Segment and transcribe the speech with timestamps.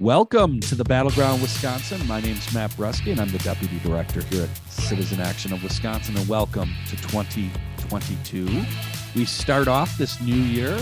[0.00, 2.00] Welcome to the Battleground, Wisconsin.
[2.06, 5.62] My name is Matt Brusky, and I'm the Deputy Director here at Citizen Action of
[5.62, 6.16] Wisconsin.
[6.16, 8.64] And welcome to 2022.
[9.14, 10.74] We start off this new year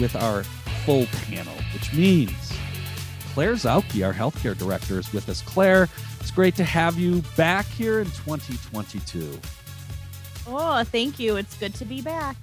[0.00, 0.42] with our
[0.84, 2.52] full panel, which means
[3.34, 5.42] Claire Zautke, our healthcare director, is with us.
[5.42, 9.38] Claire, it's great to have you back here in 2022.
[10.48, 11.36] Oh, thank you.
[11.36, 12.34] It's good to be back.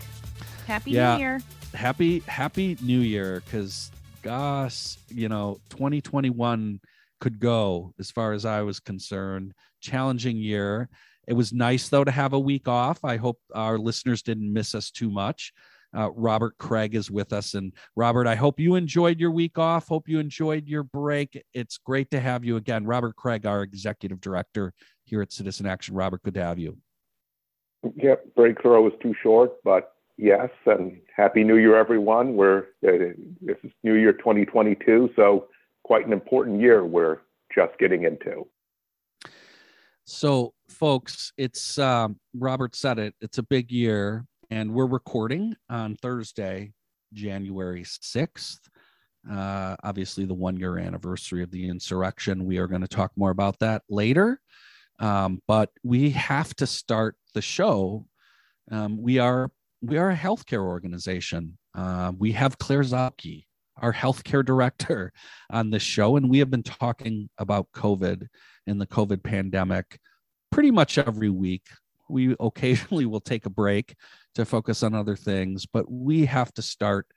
[0.68, 1.15] Happy Yeah.
[1.18, 1.42] New Year.
[1.74, 3.92] Happy Happy New Year, because
[4.27, 6.81] gosh, you know, 2021
[7.21, 9.53] could go as far as I was concerned.
[9.79, 10.89] Challenging year.
[11.29, 13.05] It was nice though to have a week off.
[13.05, 15.53] I hope our listeners didn't miss us too much.
[15.97, 19.87] Uh, Robert Craig is with us, and Robert, I hope you enjoyed your week off.
[19.87, 21.41] Hope you enjoyed your break.
[21.53, 24.73] It's great to have you again, Robert Craig, our executive director
[25.05, 25.95] here at Citizen Action.
[25.95, 26.78] Robert, good to have you.
[27.95, 32.36] Yep, break throw was too short, but yes, and happy New Year, everyone.
[32.36, 35.48] We're uh, this is New Year 2022, so
[35.84, 37.20] quite an important year we're
[37.54, 38.48] just getting into.
[40.06, 43.14] So, folks, it's um, Robert said it.
[43.22, 46.74] It's a big year, and we're recording on Thursday,
[47.14, 48.59] January 6th.
[49.30, 52.46] Uh, obviously, the one year anniversary of the insurrection.
[52.46, 54.40] We are going to talk more about that later.
[55.00, 58.06] Um, but we have to start the show.
[58.72, 61.58] Um, we are we are a healthcare organization.
[61.75, 63.47] Uh, we have Claire Zaki,
[63.78, 65.11] our healthcare director,
[65.50, 68.28] on the show, and we have been talking about COVID
[68.66, 70.00] and the COVID pandemic
[70.52, 71.67] pretty much every week.
[72.09, 73.95] We occasionally will take a break
[74.36, 77.08] to focus on other things, but we have to start.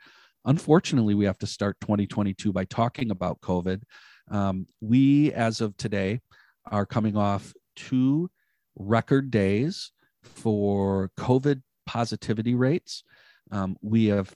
[0.45, 3.83] Unfortunately, we have to start 2022 by talking about COVID.
[4.31, 6.21] Um, we, as of today,
[6.67, 8.31] are coming off two
[8.77, 13.03] record days for COVID positivity rates.
[13.51, 14.33] Um, we have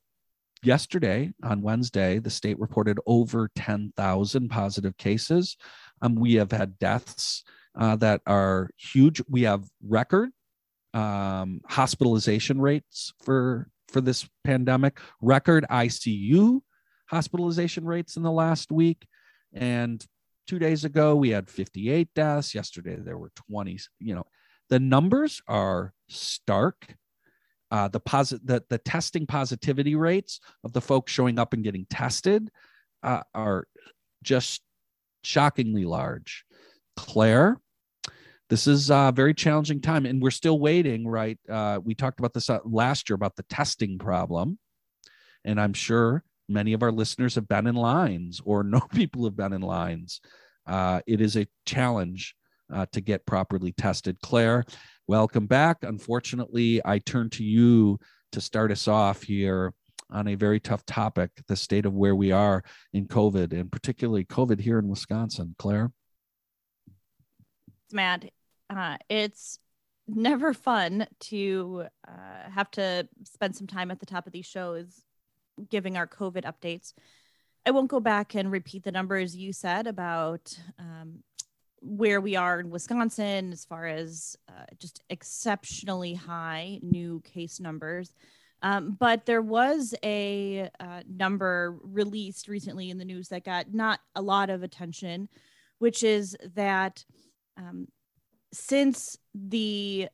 [0.65, 5.57] yesterday on Wednesday, the state reported over 10,000 positive cases.
[6.03, 7.45] Um, we have had deaths
[7.79, 9.23] uh, that are huge.
[9.29, 10.31] We have record
[10.95, 16.61] um, hospitalization rates for for this pandemic, record ICU
[17.07, 19.07] hospitalization rates in the last week,
[19.53, 20.05] and
[20.49, 22.53] two days ago we had 58 deaths.
[22.53, 23.79] Yesterday there were 20.
[24.01, 24.27] You know,
[24.71, 26.97] the numbers are stark.
[27.75, 31.85] Uh, the posit the, the testing positivity rates of the folks showing up and getting
[31.91, 32.49] tested
[33.03, 33.67] uh, are
[34.23, 34.63] just
[35.25, 36.45] shockingly large.
[36.97, 37.61] Claire,
[38.49, 41.05] this is a very challenging time, and we're still waiting.
[41.05, 41.37] Right?
[41.51, 44.57] Uh, we talked about this uh, last year about the testing problem,
[45.45, 49.37] and I'm sure many of our listeners have been in lines or know people have
[49.37, 50.21] been in lines.
[50.65, 52.37] Uh, it is a challenge
[52.73, 54.17] uh, to get properly tested.
[54.23, 54.65] Claire,
[55.07, 55.79] welcome back.
[55.83, 57.99] Unfortunately, I turn to you
[58.33, 59.73] to start us off here
[60.11, 64.25] on a very tough topic the state of where we are in COVID, and particularly
[64.25, 65.55] COVID here in Wisconsin.
[65.59, 65.93] Claire?
[67.93, 68.31] Matt,
[68.71, 69.59] uh, it's
[70.07, 75.03] never fun to uh, have to spend some time at the top of these shows
[75.71, 76.93] giving our COVID updates.
[77.67, 81.21] I won't go back and repeat the numbers you said about um,
[81.85, 88.15] where we are in Wisconsin as far as uh, just exceptionally high new case numbers.
[88.63, 94.01] Um, but there was a uh, number released recently in the news that got not
[94.15, 95.29] a lot of attention,
[95.79, 97.05] which is that
[97.59, 97.89] um,
[98.53, 100.09] since the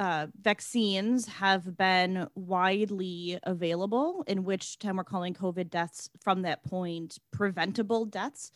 [0.00, 6.64] uh, vaccines have been widely available, in which time we're calling COVID deaths from that
[6.64, 8.50] point preventable deaths,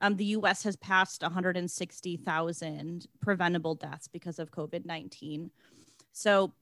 [0.00, 5.50] um, the US has passed 160,000 preventable deaths because of COVID 19.
[6.12, 6.52] So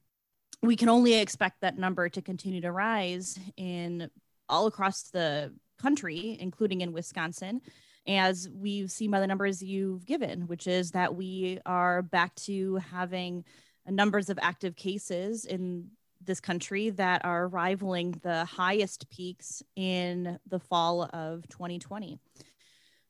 [0.62, 4.10] we can only expect that number to continue to rise in
[4.49, 7.60] all across the country, including in Wisconsin,
[8.06, 12.76] as we've seen by the numbers you've given, which is that we are back to
[12.76, 13.44] having
[13.87, 15.88] numbers of active cases in
[16.25, 22.19] this country that are rivaling the highest peaks in the fall of 2020.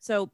[0.00, 0.30] So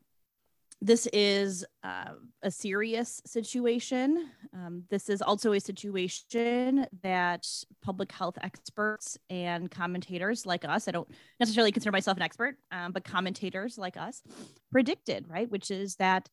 [0.81, 2.13] this is uh,
[2.43, 4.31] a serious situation.
[4.53, 7.47] Um, this is also a situation that
[7.83, 11.09] public health experts and commentators like us, I don't
[11.41, 14.23] necessarily consider myself an expert, um, but commentators like us
[14.71, 15.51] predicted, right?
[15.51, 16.29] Which is that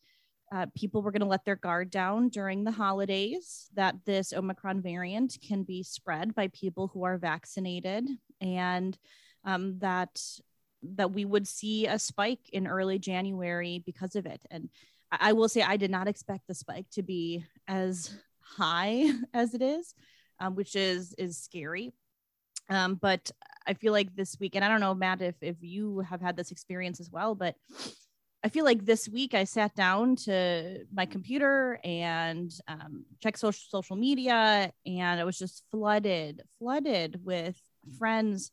[0.54, 4.82] uh, people were going to let their guard down during the holidays, that this Omicron
[4.82, 8.06] variant can be spread by people who are vaccinated,
[8.42, 8.98] and
[9.46, 10.22] um, that
[10.84, 14.42] that we would see a spike in early January because of it.
[14.50, 14.70] And
[15.12, 19.54] I, I will say I did not expect the spike to be as high as
[19.54, 19.94] it is,
[20.40, 21.94] um, which is is scary.
[22.70, 23.32] Um, but
[23.68, 26.36] I feel like this week, and I don't know, Matt, if if you have had
[26.36, 27.56] this experience as well, but
[28.44, 33.62] I feel like this week I sat down to my computer and um, check social
[33.70, 37.62] social media, and it was just flooded, flooded with
[38.00, 38.52] friends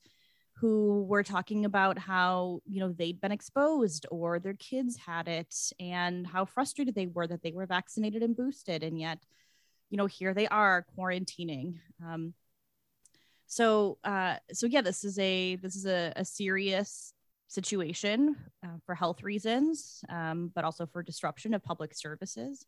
[0.61, 5.55] who were talking about how you know they'd been exposed or their kids had it
[5.79, 9.19] and how frustrated they were that they were vaccinated and boosted and yet
[9.91, 11.75] you know here they are quarantining
[12.05, 12.35] um,
[13.47, 17.13] so uh, so yeah this is a this is a, a serious
[17.47, 22.67] situation uh, for health reasons um, but also for disruption of public services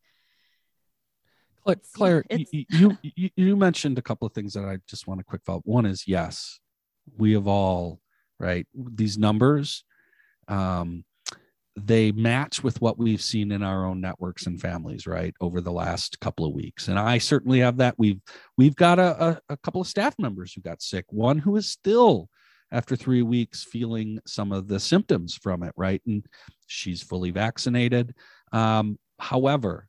[1.94, 5.42] Claire, you, you you mentioned a couple of things that I just want to quick
[5.44, 5.60] follow.
[5.66, 6.58] One is yes,
[7.16, 8.00] we have all
[8.38, 8.66] right?
[8.74, 9.84] These numbers
[10.48, 11.04] um,
[11.76, 15.72] they match with what we've seen in our own networks and families right over the
[15.72, 16.88] last couple of weeks.
[16.88, 17.94] And i certainly have that.
[17.96, 18.20] We've
[18.56, 21.04] we've got a, a, a couple of staff members who got sick.
[21.08, 22.28] One who is still
[22.72, 26.02] after three weeks feeling some of the symptoms from it right?
[26.06, 26.24] And
[26.66, 28.14] she's fully vaccinated.
[28.52, 29.86] Um, however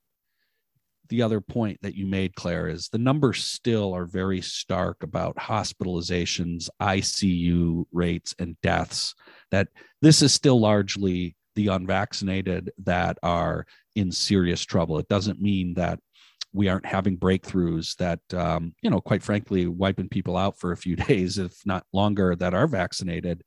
[1.11, 5.35] the other point that you made, Claire, is the numbers still are very stark about
[5.35, 9.13] hospitalizations, ICU rates, and deaths.
[9.51, 9.67] That
[10.01, 14.99] this is still largely the unvaccinated that are in serious trouble.
[14.99, 15.99] It doesn't mean that
[16.53, 20.77] we aren't having breakthroughs that um, you know quite frankly wiping people out for a
[20.77, 23.43] few days if not longer that are vaccinated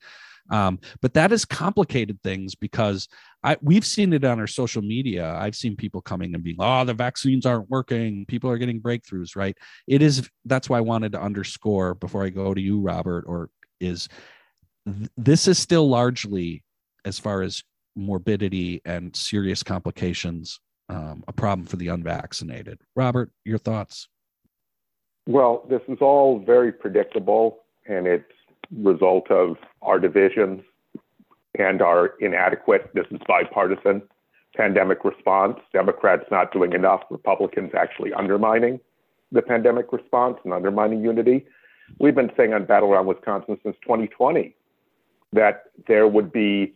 [0.50, 3.08] um, but that has complicated things because
[3.42, 5.34] I, we've seen it on our social media.
[5.34, 8.26] I've seen people coming and being, oh, the vaccines aren't working.
[8.26, 9.56] People are getting breakthroughs, right?
[9.86, 10.28] It is.
[10.44, 13.50] That's why I wanted to underscore before I go to you, Robert, or
[13.80, 14.08] is
[14.86, 16.62] th- this is still largely,
[17.04, 17.62] as far as
[17.96, 22.80] morbidity and serious complications, um, a problem for the unvaccinated.
[22.96, 24.08] Robert, your thoughts?
[25.26, 28.24] Well, this is all very predictable, and it's
[28.70, 30.62] result of our divisions
[31.58, 34.02] and our inadequate, this is bipartisan,
[34.56, 35.58] pandemic response.
[35.72, 38.80] Democrats not doing enough, Republicans actually undermining
[39.32, 41.46] the pandemic response and undermining unity.
[41.98, 44.54] We've been saying on Battleground Wisconsin since 2020
[45.32, 46.74] that there would be,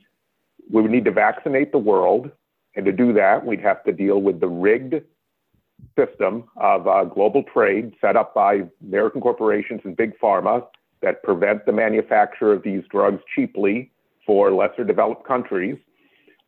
[0.70, 2.30] we would need to vaccinate the world.
[2.74, 5.02] And to do that, we'd have to deal with the rigged
[5.96, 10.66] system of uh, global trade set up by American corporations and big pharma
[11.02, 13.90] that prevent the manufacture of these drugs cheaply
[14.26, 15.76] for lesser developed countries,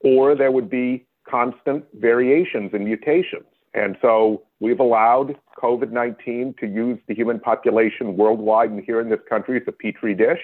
[0.01, 3.45] or there would be constant variations and mutations.
[3.75, 9.09] And so we've allowed COVID 19 to use the human population worldwide and here in
[9.09, 10.41] this country as a petri dish.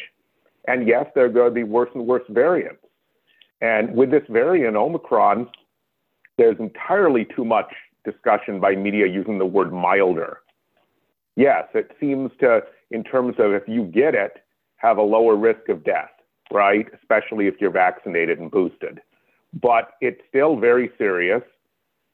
[0.69, 2.82] And yes, there are going to be worse and worse variants.
[3.61, 5.49] And with this variant, Omicron,
[6.38, 7.73] there's entirely too much
[8.05, 10.41] discussion by media using the word milder.
[11.37, 12.61] Yes, it seems to
[12.91, 14.38] in terms of if you get it,
[14.77, 16.11] have a lower risk of death,
[16.53, 16.87] right?
[16.94, 19.00] Especially if you're vaccinated and boosted.
[19.53, 21.43] But it's still very serious.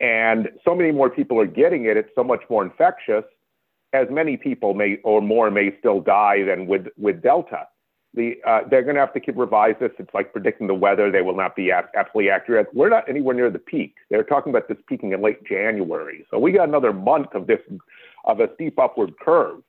[0.01, 3.25] And so many more people are getting it, it's so much more infectious.
[3.93, 7.69] As many people may or more may still die than with, with Delta.
[8.15, 9.91] The, uh, they're going to have to keep revise this.
[9.99, 11.11] It's like predicting the weather.
[11.11, 12.69] They will not be absolutely accurate.
[12.75, 13.95] We're not anywhere near the peak.
[14.11, 16.27] They're talking about this peaking in late January.
[16.31, 17.61] So we got another month of this,
[18.25, 19.63] of a steep upward curve.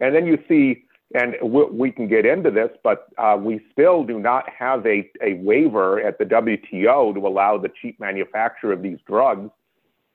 [0.00, 0.84] And then you see,
[1.14, 5.34] and we can get into this, but uh, we still do not have a, a
[5.34, 9.50] waiver at the WTO to allow the cheap manufacture of these drugs.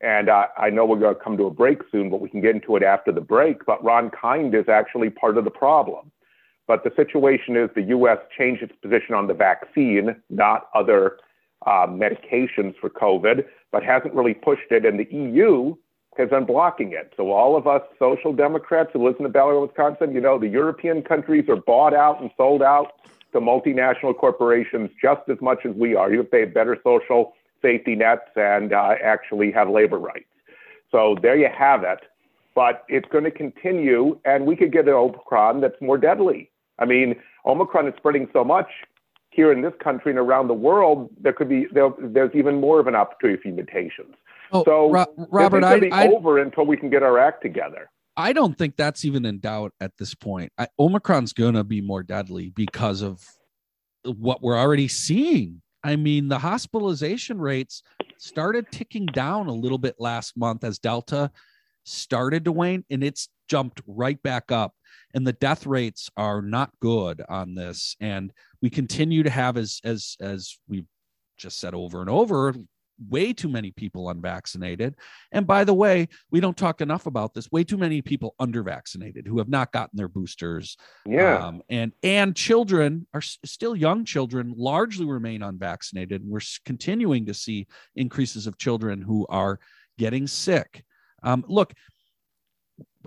[0.01, 2.41] And uh, I know we're going to come to a break soon, but we can
[2.41, 3.65] get into it after the break.
[3.65, 6.11] But Ron Kind is actually part of the problem.
[6.67, 8.19] But the situation is the U.S.
[8.37, 11.17] changed its position on the vaccine, not other
[11.65, 14.85] uh, medications for COVID, but hasn't really pushed it.
[14.85, 15.75] And the EU
[16.17, 17.13] has been blocking it.
[17.17, 20.39] So all of us social democrats who live in the Valley of Wisconsin, you know,
[20.39, 22.93] the European countries are bought out and sold out
[23.33, 28.29] to multinational corporations just as much as we are, You have better social safety nets
[28.35, 30.25] and uh, actually have labor rights.
[30.91, 31.99] So there you have it.
[32.55, 36.51] But it's going to continue, and we could get an Omicron that's more deadly.
[36.77, 37.15] I mean,
[37.47, 38.67] Omicron is spreading so much
[39.31, 42.79] here in this country and around the world, there could be there, there's even more
[42.79, 44.13] of an opportunity for mutations.
[44.53, 47.89] Oh, so Ro- Robert, I, be I, over until we can get our act together.
[48.15, 50.51] I don't think that's even in doubt at this point.
[50.57, 53.19] I, Omicron's going to be more deadly because of
[54.03, 55.61] what we're already seeing.
[55.83, 57.81] I mean, the hospitalization rates
[58.17, 61.31] started ticking down a little bit last month as Delta
[61.83, 64.73] started to wane, and it's jumped right back up.
[65.15, 67.95] And the death rates are not good on this.
[67.99, 68.31] And
[68.61, 70.87] we continue to have, as as as we've
[71.37, 72.53] just said over and over,
[73.09, 74.95] way too many people unvaccinated.
[75.31, 77.51] And by the way, we don't talk enough about this.
[77.51, 80.77] Way too many people undervaccinated who have not gotten their boosters.
[81.05, 81.45] Yeah.
[81.47, 86.21] Um, and and children are s- still young children largely remain unvaccinated.
[86.21, 89.59] And we're s- continuing to see increases of children who are
[89.97, 90.83] getting sick.
[91.23, 91.73] Um, look,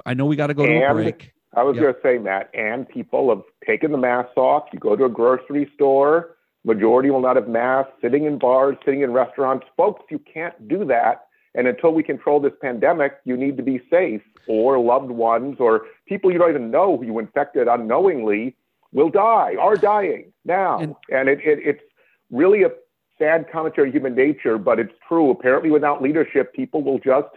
[0.04, 1.32] I know we got to go to a break.
[1.54, 1.82] I was Yep.
[1.82, 4.64] going to say, Matt, and people have taken the masks off.
[4.72, 6.35] You go to a grocery store,
[6.66, 9.64] majority will not have masks, sitting in bars, sitting in restaurants.
[9.76, 11.28] Folks, you can't do that.
[11.54, 15.86] And until we control this pandemic, you need to be safe, or loved ones, or
[16.06, 18.54] people you don't even know who you infected unknowingly
[18.92, 20.78] will die, are dying now.
[20.80, 21.82] And- And, it, it, it's
[22.30, 22.70] really a
[23.18, 25.30] sad commentary on human nature, but it's true.
[25.30, 27.28] Apparently, without leadership, people will just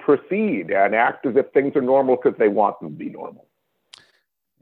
[0.00, 3.46] proceed and act as if things are normal because they want them to be normal.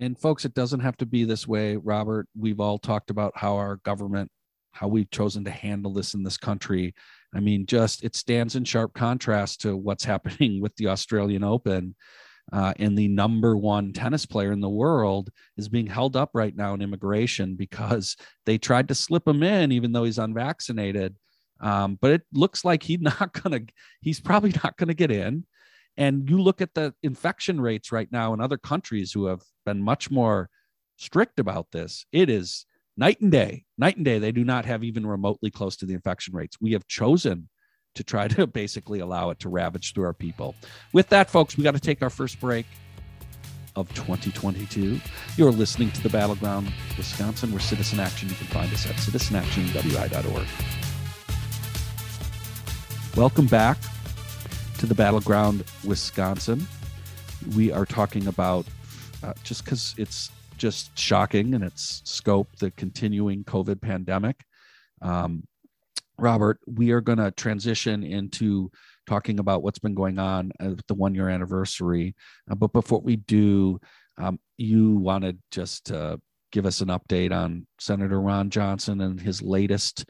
[0.00, 2.26] And folks, it doesn't have to be this way, Robert.
[2.34, 4.30] We've all talked about how our government,
[4.72, 6.94] how we've chosen to handle this in this country.
[7.34, 11.94] I mean, just it stands in sharp contrast to what's happening with the Australian Open.
[12.50, 16.56] Uh, and the number one tennis player in the world is being held up right
[16.56, 18.16] now in immigration because
[18.46, 21.14] they tried to slip him in, even though he's unvaccinated.
[21.60, 23.60] Um, but it looks like he's not gonna,
[24.00, 25.44] he's probably not gonna get in.
[26.00, 29.82] And you look at the infection rates right now in other countries who have been
[29.82, 30.48] much more
[30.96, 32.06] strict about this.
[32.10, 32.64] It is
[32.96, 34.18] night and day, night and day.
[34.18, 36.56] They do not have even remotely close to the infection rates.
[36.58, 37.50] We have chosen
[37.96, 40.54] to try to basically allow it to ravage through our people.
[40.94, 42.64] With that, folks, we got to take our first break
[43.76, 44.98] of 2022.
[45.36, 47.52] You're listening to the Battleground Wisconsin.
[47.52, 48.30] We're Citizen Action.
[48.30, 50.46] You can find us at citizenactionwi.org.
[53.18, 53.76] Welcome back
[54.80, 56.66] to the Battleground Wisconsin.
[57.54, 58.64] We are talking about
[59.22, 64.42] uh, just because it's just shocking in its scope, the continuing COVID pandemic.
[65.02, 65.42] Um,
[66.16, 68.70] Robert, we are going to transition into
[69.06, 72.14] talking about what's been going on at the one year anniversary.
[72.50, 73.78] Uh, but before we do,
[74.16, 76.18] um, you wanted just to
[76.52, 80.06] give us an update on Senator Ron Johnson and his latest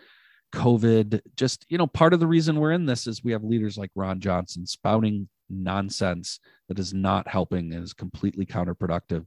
[0.53, 1.21] COVID.
[1.37, 3.91] Just, you know, part of the reason we're in this is we have leaders like
[3.95, 9.27] Ron Johnson spouting nonsense that is not helping and is completely counterproductive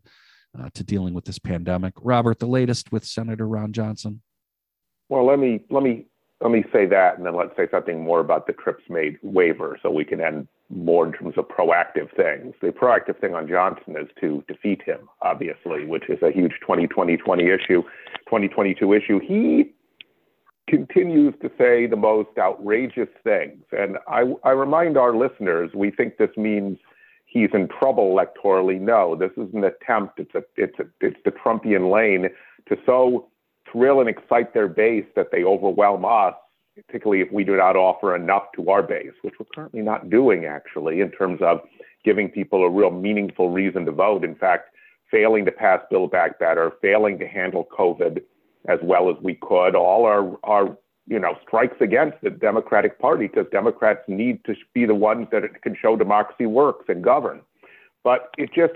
[0.59, 1.93] uh, to dealing with this pandemic.
[2.01, 4.21] Robert, the latest with Senator Ron Johnson.
[5.09, 6.05] Well, let me let me
[6.41, 9.77] let me say that, and then let's say something more about the TRIPS made waiver,
[9.81, 12.53] so we can end more in terms of proactive things.
[12.61, 17.17] The proactive thing on Johnson is to defeat him, obviously, which is a huge 2020
[17.17, 17.81] 20 issue,
[18.25, 19.19] 2022 issue.
[19.19, 19.73] He
[20.67, 26.17] continues to say the most outrageous things, and I, I remind our listeners, we think
[26.17, 26.77] this means
[27.25, 28.79] he's in trouble electorally.
[28.79, 30.19] No, this is an attempt.
[30.19, 32.29] It's a it's a it's the Trumpian lane
[32.69, 33.27] to so
[33.69, 36.35] thrill and excite their base that they overwhelm us,
[36.75, 40.45] particularly if we do not offer enough to our base, which we're currently not doing
[40.45, 41.59] actually in terms of
[42.05, 44.23] giving people a real meaningful reason to vote.
[44.23, 44.69] In fact,
[45.09, 48.21] failing to pass Build Back Better, failing to handle COVID
[48.67, 50.77] as well as we could, all our, are
[51.07, 55.43] you know strikes against the Democratic Party because Democrats need to be the ones that
[55.61, 57.41] can show democracy works and govern.
[58.03, 58.73] But it just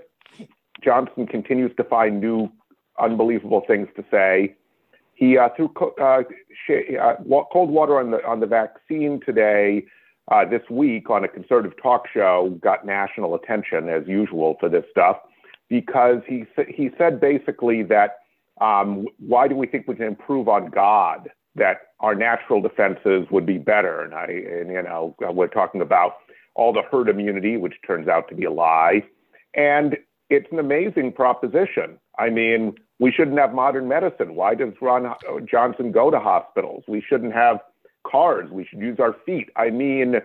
[0.84, 2.50] Johnson continues to find new
[3.00, 4.56] unbelievable things to say.
[5.16, 6.24] He uh, threw uh,
[7.02, 7.16] uh,
[7.52, 9.86] cold water on the on the vaccine today.
[10.30, 14.84] Uh, this week on a conservative talk show, got national attention as usual for this
[14.92, 15.16] stuff
[15.70, 18.18] because he he said basically that
[18.62, 21.30] um, why do we think we can improve on God?
[21.56, 26.18] That our natural defenses would be better, and I and you know we're talking about
[26.54, 29.04] all the herd immunity, which turns out to be a lie,
[29.56, 29.98] and
[30.30, 31.98] it's an amazing proposition.
[32.20, 34.36] I mean, we shouldn't have modern medicine.
[34.36, 35.14] Why does Ron
[35.50, 36.84] Johnson go to hospitals?
[36.88, 37.60] We shouldn't have
[38.06, 38.50] cars.
[38.52, 39.50] We should use our feet.
[39.56, 40.16] I mean,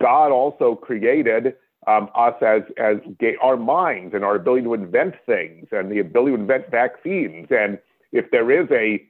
[0.00, 1.54] God also created
[1.86, 5.98] um, us as as gay, our minds and our ability to invent things and the
[5.98, 7.48] ability to invent vaccines.
[7.50, 7.78] And
[8.12, 9.02] if there is a,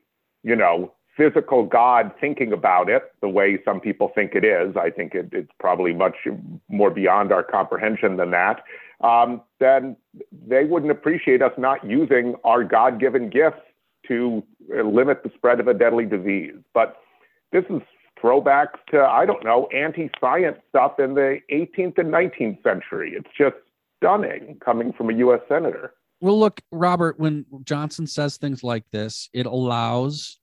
[0.42, 4.90] you know, physical God thinking about it the way some people think it is, I
[4.90, 6.16] think it, it's probably much
[6.68, 8.64] more beyond our comprehension than that.
[9.00, 9.96] Um, then
[10.46, 13.60] they wouldn't appreciate us not using our God-given gifts
[14.08, 16.54] to limit the spread of a deadly disease.
[16.72, 16.96] But
[17.52, 17.80] this is
[18.24, 23.14] throwbacks to, I don't know, anti science stuff in the 18th and 19th century.
[23.16, 23.56] It's just
[23.98, 25.40] stunning coming from a U.S.
[25.48, 25.92] Senator.
[26.20, 30.38] Well, look, Robert, when Johnson says things like this, it allows,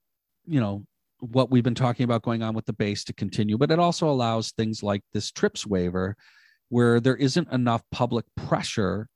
[0.45, 0.85] you know,
[1.19, 4.09] what we've been talking about going on with the base to continue, but it also
[4.09, 6.15] allows things like this TRIPS waiver
[6.69, 9.07] where there isn't enough public pressure.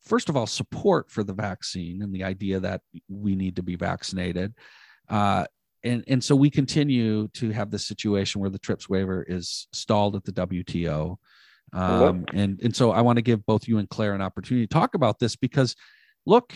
[0.00, 3.76] First of all, support for the vaccine and the idea that we need to be
[3.76, 4.54] vaccinated.
[5.08, 5.44] Uh,
[5.84, 10.16] and and so we continue to have this situation where the TRIPS waiver is stalled
[10.16, 11.16] at the wto
[11.72, 14.72] um, and and so i want to give both you and claire an opportunity to
[14.72, 15.74] talk about this because
[16.26, 16.54] look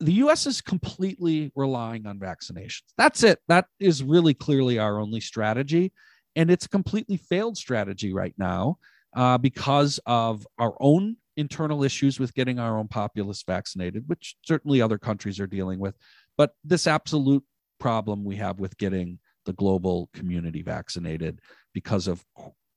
[0.00, 2.82] the us is completely relying on vaccinations.
[2.98, 3.40] That's it.
[3.48, 5.92] That is really clearly our only strategy.
[6.36, 8.78] And it's a completely failed strategy right now
[9.16, 14.80] uh, because of our own internal issues with getting our own populace vaccinated which certainly
[14.80, 15.96] other countries are dealing with.
[16.36, 17.44] But this absolute
[17.84, 21.38] problem we have with getting the global community vaccinated
[21.74, 22.24] because of,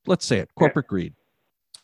[0.05, 1.13] let's say it, corporate greed.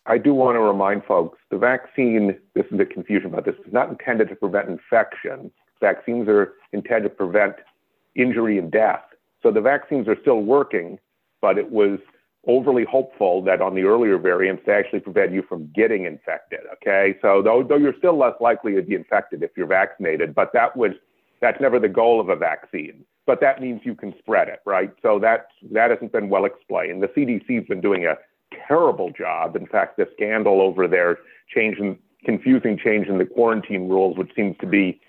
[0.05, 3.71] I do want to remind folks the vaccine, this is the confusion about this, is
[3.71, 5.49] not intended to prevent infection.
[5.79, 7.55] Vaccines are intended to prevent
[8.13, 9.05] injury and death.
[9.41, 10.99] So the vaccines are still working,
[11.41, 11.99] but it was
[12.45, 16.59] overly hopeful that on the earlier variants they actually prevent you from getting infected.
[16.73, 20.51] Okay, so though, though you're still less likely to be infected if you're vaccinated, but
[20.51, 20.91] that was
[21.39, 24.91] that's never the goal of a vaccine but that means you can spread it, right?
[25.01, 27.03] So that that hasn't been well explained.
[27.03, 28.15] The CDC's been doing a
[28.67, 29.55] terrible job.
[29.55, 31.19] In fact, the scandal over their
[31.53, 34.99] change in confusing change in the quarantine rules, which seems to be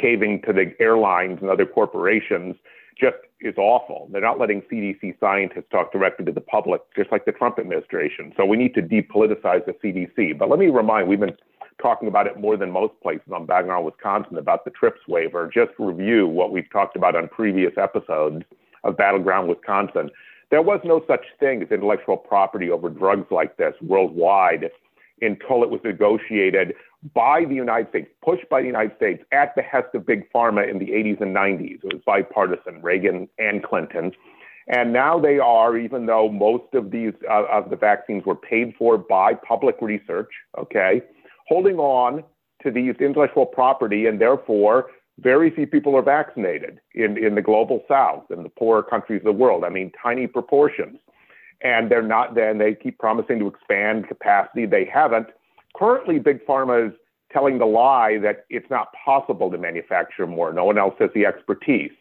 [0.00, 2.56] caving to the airlines and other corporations,
[3.00, 4.08] just is awful.
[4.10, 8.32] They're not letting CDC scientists talk directly to the public, just like the Trump administration.
[8.36, 10.38] So we need to depoliticize the CDC.
[10.38, 11.36] But let me remind, we've been
[11.80, 15.50] talking about it more than most places on Battleground Wisconsin about the TRIPS waiver.
[15.52, 18.44] Just review what we've talked about on previous episodes
[18.84, 20.10] of Battleground Wisconsin.
[20.50, 24.70] There was no such thing as intellectual property over drugs like this worldwide
[25.20, 26.74] until it was negotiated
[27.12, 30.68] by the United States, pushed by the United States at the behest of big pharma
[30.68, 31.84] in the 80s and 90s.
[31.84, 34.12] It was bipartisan, Reagan and Clinton.
[34.66, 38.74] And now they are, even though most of these uh, of the vaccines were paid
[38.78, 41.02] for by public research, okay,
[41.46, 42.24] holding on
[42.62, 44.86] to these intellectual property, and therefore
[45.20, 49.24] very few people are vaccinated in, in the global south and the poorer countries of
[49.24, 49.64] the world.
[49.64, 50.98] I mean, tiny proportions.
[51.62, 54.66] And they're not, then they keep promising to expand capacity.
[54.66, 55.28] They haven't.
[55.76, 56.94] Currently, Big Pharma is
[57.32, 60.52] telling the lie that it's not possible to manufacture more.
[60.52, 61.92] No one else has the expertise.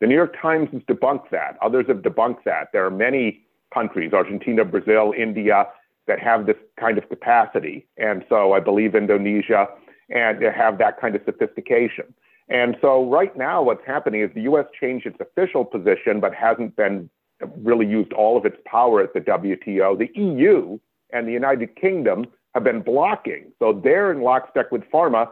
[0.00, 1.56] The New York Times has debunked that.
[1.62, 2.68] Others have debunked that.
[2.72, 5.66] There are many countries, Argentina, Brazil, India,
[6.06, 7.86] that have this kind of capacity.
[7.96, 9.66] And so I believe Indonesia
[10.10, 12.12] and have that kind of sophistication.
[12.48, 14.66] And so right now, what's happening is the U.S.
[14.78, 17.08] changed its official position, but hasn't been
[17.56, 19.98] really used all of its power at the WTO.
[19.98, 20.78] The EU
[21.12, 23.52] and the United Kingdom have been blocking.
[23.58, 25.28] So they're in lockstep with pharma.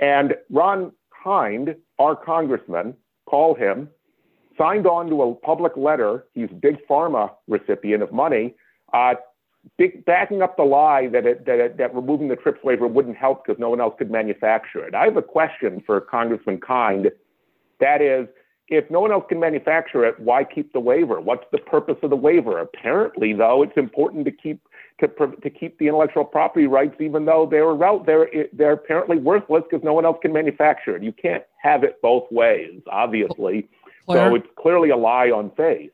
[0.00, 2.94] And Ron Kind, our congressman,
[3.26, 3.88] call him,
[4.58, 6.24] signed on to a public letter.
[6.34, 8.54] He's big pharma recipient of money
[8.92, 9.14] uh,
[9.78, 13.16] big, backing up the lie that, it, that, it, that removing the TRIPS waiver wouldn't
[13.16, 14.94] help because no one else could manufacture it.
[14.94, 17.10] I have a question for Congressman Kind.
[17.80, 18.26] That is,
[18.68, 21.20] if no one else can manufacture it, why keep the waiver?
[21.20, 22.58] What's the purpose of the waiver?
[22.58, 24.60] Apparently, though, it's important to keep
[24.98, 29.84] to, to keep the intellectual property rights, even though they're they're they're apparently worthless because
[29.84, 31.02] no one else can manufacture it.
[31.02, 33.68] You can't have it both ways, obviously.
[34.06, 35.90] Claire, so it's clearly a lie on faith.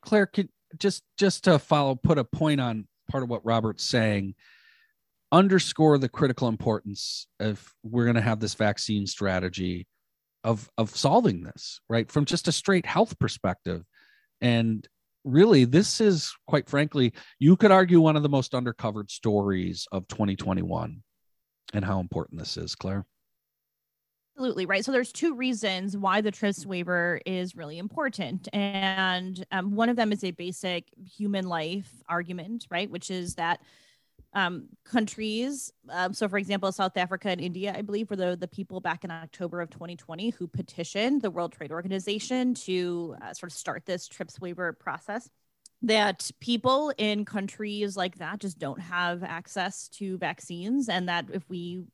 [0.00, 4.34] Claire, could, just just to follow, put a point on part of what Robert's saying,
[5.30, 9.86] underscore the critical importance of we're going to have this vaccine strategy
[10.44, 12.10] of of solving this, right?
[12.10, 13.84] From just a straight health perspective.
[14.40, 14.86] And
[15.24, 20.08] really, this is quite frankly, you could argue one of the most undercovered stories of
[20.08, 21.02] 2021
[21.74, 23.04] and how important this is, Claire.
[24.38, 24.84] Absolutely right.
[24.84, 29.96] So there's two reasons why the TRIPS waiver is really important, and um, one of
[29.96, 32.88] them is a basic human life argument, right?
[32.88, 33.60] Which is that
[34.34, 38.46] um, countries, um, so for example, South Africa and India, I believe, were the the
[38.46, 43.50] people back in October of 2020 who petitioned the World Trade Organization to uh, sort
[43.50, 45.28] of start this TRIPS waiver process
[45.82, 51.48] that people in countries like that just don't have access to vaccines and that if
[51.48, 51.84] we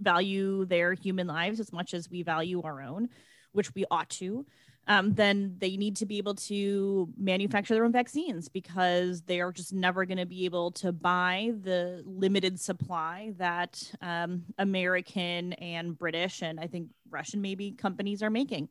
[0.00, 3.08] value their human lives as much as we value our own,
[3.52, 4.46] which we ought to,
[4.88, 9.50] um, then they need to be able to manufacture their own vaccines because they are
[9.50, 15.98] just never going to be able to buy the limited supply that um, American and
[15.98, 18.68] British and I think Russian maybe companies are making.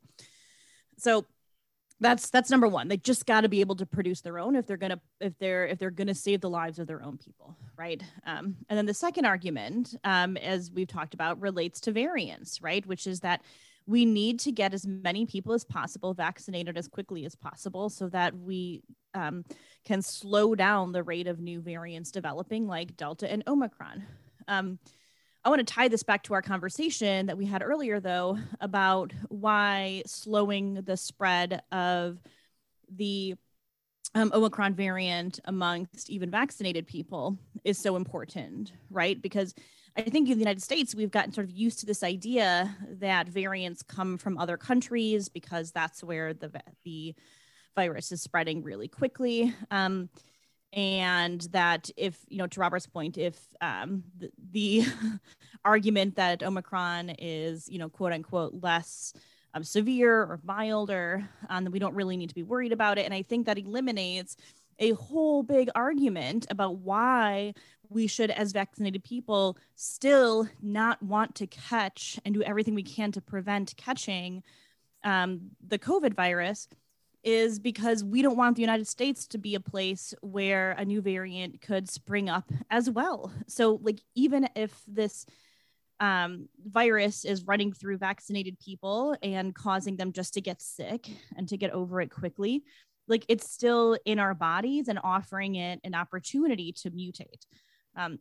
[0.98, 1.26] So
[2.00, 2.88] that's that's number one.
[2.88, 5.66] They just got to be able to produce their own if they're gonna if they're
[5.66, 8.02] if they're gonna save the lives of their own people right?
[8.24, 12.84] Um, and then the second argument um, as we've talked about relates to variants right?
[12.86, 13.42] Which is that
[13.86, 18.08] we need to get as many people as possible vaccinated as quickly as possible so
[18.08, 18.82] that we
[19.14, 19.44] um,
[19.84, 24.04] can slow down the rate of new variants developing like delta and omicron.
[24.48, 24.78] Um,
[25.46, 29.12] I want to tie this back to our conversation that we had earlier, though, about
[29.28, 32.18] why slowing the spread of
[32.90, 33.36] the
[34.16, 39.22] um, Omicron variant amongst even vaccinated people is so important, right?
[39.22, 39.54] Because
[39.96, 43.28] I think in the United States, we've gotten sort of used to this idea that
[43.28, 46.50] variants come from other countries because that's where the,
[46.84, 47.14] the
[47.76, 49.54] virus is spreading really quickly.
[49.70, 50.08] Um,
[50.76, 54.84] and that if, you know, to Robert's point, if um, the, the
[55.64, 59.14] argument that Omicron is, you know, quote unquote, less
[59.54, 63.06] um, severe or milder, um, then we don't really need to be worried about it.
[63.06, 64.36] And I think that eliminates
[64.78, 67.54] a whole big argument about why
[67.88, 73.12] we should, as vaccinated people, still not want to catch and do everything we can
[73.12, 74.42] to prevent catching
[75.04, 76.68] um, the COVID virus
[77.26, 81.02] is because we don't want the United States to be a place where a new
[81.02, 83.32] variant could spring up as well.
[83.48, 85.26] So, like, even if this
[85.98, 91.48] um, virus is running through vaccinated people and causing them just to get sick and
[91.48, 92.62] to get over it quickly,
[93.08, 97.44] like it's still in our bodies and offering it an opportunity to mutate.
[97.96, 98.20] Um,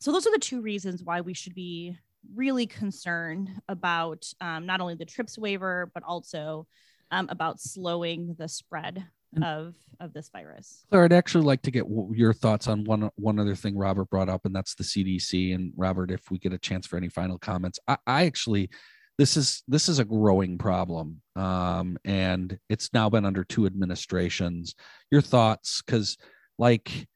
[0.00, 1.96] so those are the two reasons why we should be
[2.34, 6.66] really concerned about um, not only the TRIPS waiver, but also
[7.12, 9.04] um, about slowing the spread
[9.42, 10.84] of of this virus.
[10.90, 14.28] Claire, I'd actually like to get your thoughts on one one other thing Robert brought
[14.28, 15.54] up, and that's the CDC.
[15.54, 18.70] And Robert, if we get a chance for any final comments, I, I actually
[19.18, 21.22] this is this is a growing problem.
[21.36, 24.74] Um, and it's now been under two administrations.
[25.10, 25.82] Your thoughts?
[25.82, 26.16] Because
[26.58, 27.06] like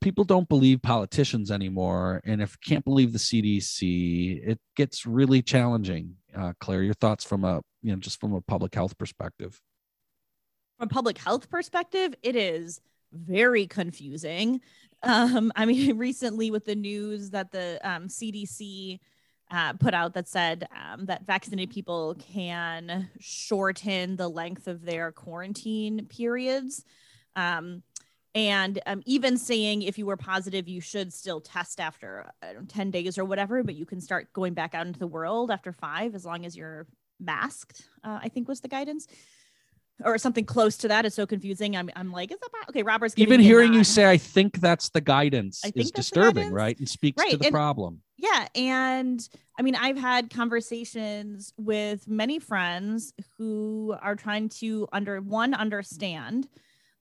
[0.00, 2.20] people don't believe politicians anymore.
[2.24, 7.24] And if you can't believe the cdc it gets really challenging uh, claire your thoughts
[7.24, 9.60] from a you know just from a public health perspective
[10.78, 12.80] from a public health perspective it is
[13.12, 14.60] very confusing
[15.02, 18.98] um, i mean recently with the news that the um, cdc
[19.50, 25.10] uh, put out that said um, that vaccinated people can shorten the length of their
[25.10, 26.84] quarantine periods.
[27.34, 27.82] Um,
[28.34, 32.90] and um, even saying if you were positive, you should still test after know, 10
[32.90, 36.14] days or whatever, but you can start going back out into the world after five
[36.14, 36.86] as long as you're
[37.18, 39.06] masked, uh, I think was the guidance
[40.04, 41.76] or something close to that is so confusing.
[41.76, 42.82] I'm, I'm like, is that okay?
[42.82, 46.52] Robert's even hearing you say, I think that's the guidance is disturbing, guidance.
[46.52, 46.78] right?
[46.78, 47.32] And speaks right.
[47.32, 48.00] to the and, problem.
[48.16, 48.48] Yeah.
[48.54, 49.26] And
[49.58, 56.48] I mean, I've had conversations with many friends who are trying to under one, understand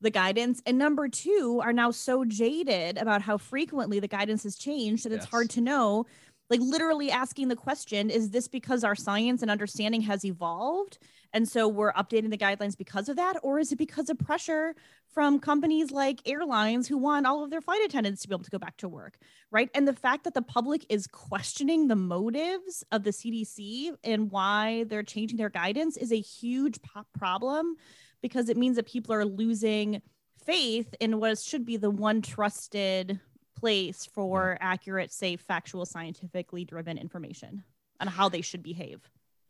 [0.01, 4.55] the guidance and number two are now so jaded about how frequently the guidance has
[4.55, 5.23] changed that yes.
[5.23, 6.05] it's hard to know
[6.49, 10.97] like literally asking the question is this because our science and understanding has evolved
[11.33, 13.37] and so we're updating the guidelines because of that?
[13.43, 14.75] Or is it because of pressure
[15.13, 18.51] from companies like airlines who want all of their flight attendants to be able to
[18.51, 19.17] go back to work?
[19.51, 19.69] Right.
[19.73, 24.85] And the fact that the public is questioning the motives of the CDC and why
[24.87, 26.79] they're changing their guidance is a huge
[27.17, 27.75] problem
[28.21, 30.01] because it means that people are losing
[30.45, 33.19] faith in what should be the one trusted
[33.57, 37.63] place for accurate, safe, factual, scientifically driven information
[37.99, 39.01] on how they should behave.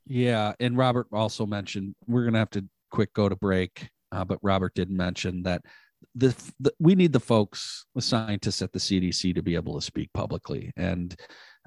[0.06, 4.40] Yeah, and Robert also mentioned we're gonna have to quick go to break, uh, but
[4.42, 5.62] Robert did mention that
[6.16, 9.86] the, the, we need the folks, the scientists at the CDC, to be able to
[9.86, 11.16] speak publicly and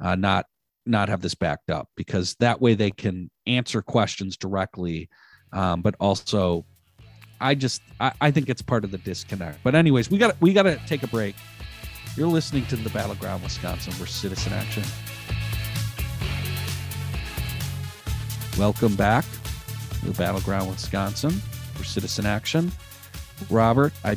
[0.03, 0.47] uh, not
[0.85, 5.09] not have this backed up because that way they can answer questions directly,
[5.53, 6.67] um, but also.
[7.43, 9.59] I just I, I think it's part of the disconnect.
[9.65, 11.35] But anyways, we got we got to take a break.
[12.17, 14.85] You're listening to the Battleground Wisconsin, where Citizen Action.
[18.59, 19.25] Welcome back
[20.01, 22.71] to the Battleground Wisconsin for Citizen Action.
[23.51, 24.17] Robert, I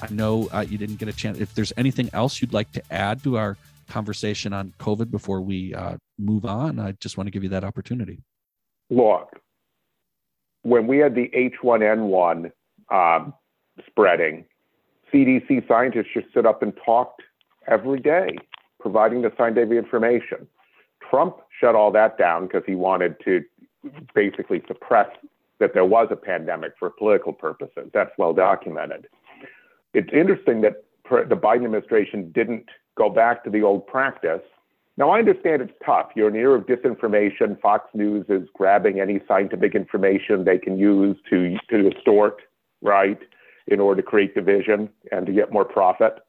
[0.00, 1.38] I know uh, you didn't get a chance.
[1.38, 3.56] If there's anything else you'd like to add to our
[3.88, 7.64] conversation on COVID before we uh, move on, I just want to give you that
[7.64, 8.22] opportunity.
[8.90, 9.41] Look,
[10.62, 12.52] when we had the H1N1
[12.90, 13.34] um,
[13.86, 14.44] spreading,
[15.12, 17.22] CDC scientists just stood up and talked
[17.66, 18.36] every day,
[18.80, 20.46] providing the scientific information.
[21.08, 23.44] Trump shut all that down because he wanted to
[24.14, 25.08] basically suppress
[25.58, 27.90] that there was a pandemic for political purposes.
[27.92, 29.06] That's well documented.
[29.94, 34.42] It's interesting that the Biden administration didn't go back to the old practice.
[35.02, 36.10] Now, I understand it's tough.
[36.14, 37.60] You're in an era of disinformation.
[37.60, 42.42] Fox News is grabbing any scientific information they can use to, to distort,
[42.82, 43.18] right,
[43.66, 46.20] in order to create division and to get more profit.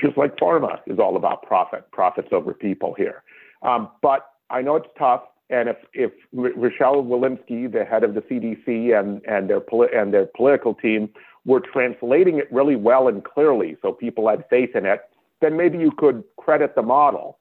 [0.00, 3.24] Just like pharma is all about profit, profits over people here.
[3.62, 5.22] Um, but I know it's tough.
[5.50, 10.26] And if, if Rochelle Walensky, the head of the CDC and, and, their, and their
[10.26, 11.08] political team,
[11.44, 15.00] were translating it really well and clearly so people had faith in it,
[15.40, 17.37] then maybe you could credit the model.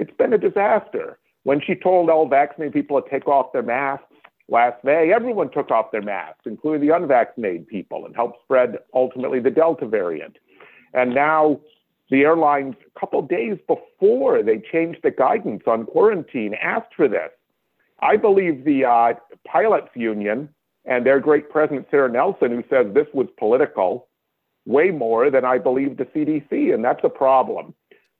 [0.00, 1.18] It's been a disaster.
[1.42, 4.06] When she told all vaccinated people to take off their masks
[4.48, 9.40] last May, everyone took off their masks, including the unvaccinated people, and helped spread ultimately
[9.40, 10.38] the Delta variant.
[10.94, 11.60] And now
[12.08, 17.30] the airlines, a couple days before they changed the guidance on quarantine, asked for this.
[18.00, 19.12] I believe the uh,
[19.46, 20.48] pilots union
[20.86, 24.08] and their great president, Sara Nelson, who says this was political,
[24.64, 27.74] way more than I believe the CDC, and that's a problem.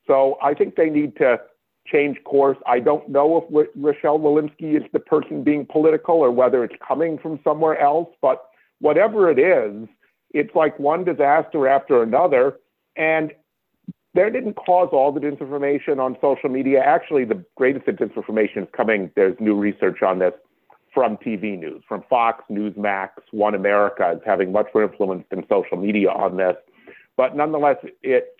[0.07, 1.39] So I think they need to
[1.91, 2.59] change course.
[2.67, 7.19] I don't know if Rochelle Walensky is the person being political or whether it's coming
[7.19, 8.45] from somewhere else, but
[8.81, 9.89] whatever it is,
[10.33, 12.57] it's like one disaster after another.
[12.97, 13.33] And
[14.15, 16.81] there didn't cause all the disinformation on social media.
[16.81, 19.11] Actually, the greatest disinformation is coming.
[19.15, 20.33] There's new research on this
[20.93, 25.77] from TV news, from Fox, Newsmax, One America is having much more influence than social
[25.77, 26.57] media on this.
[27.17, 28.37] But nonetheless, it,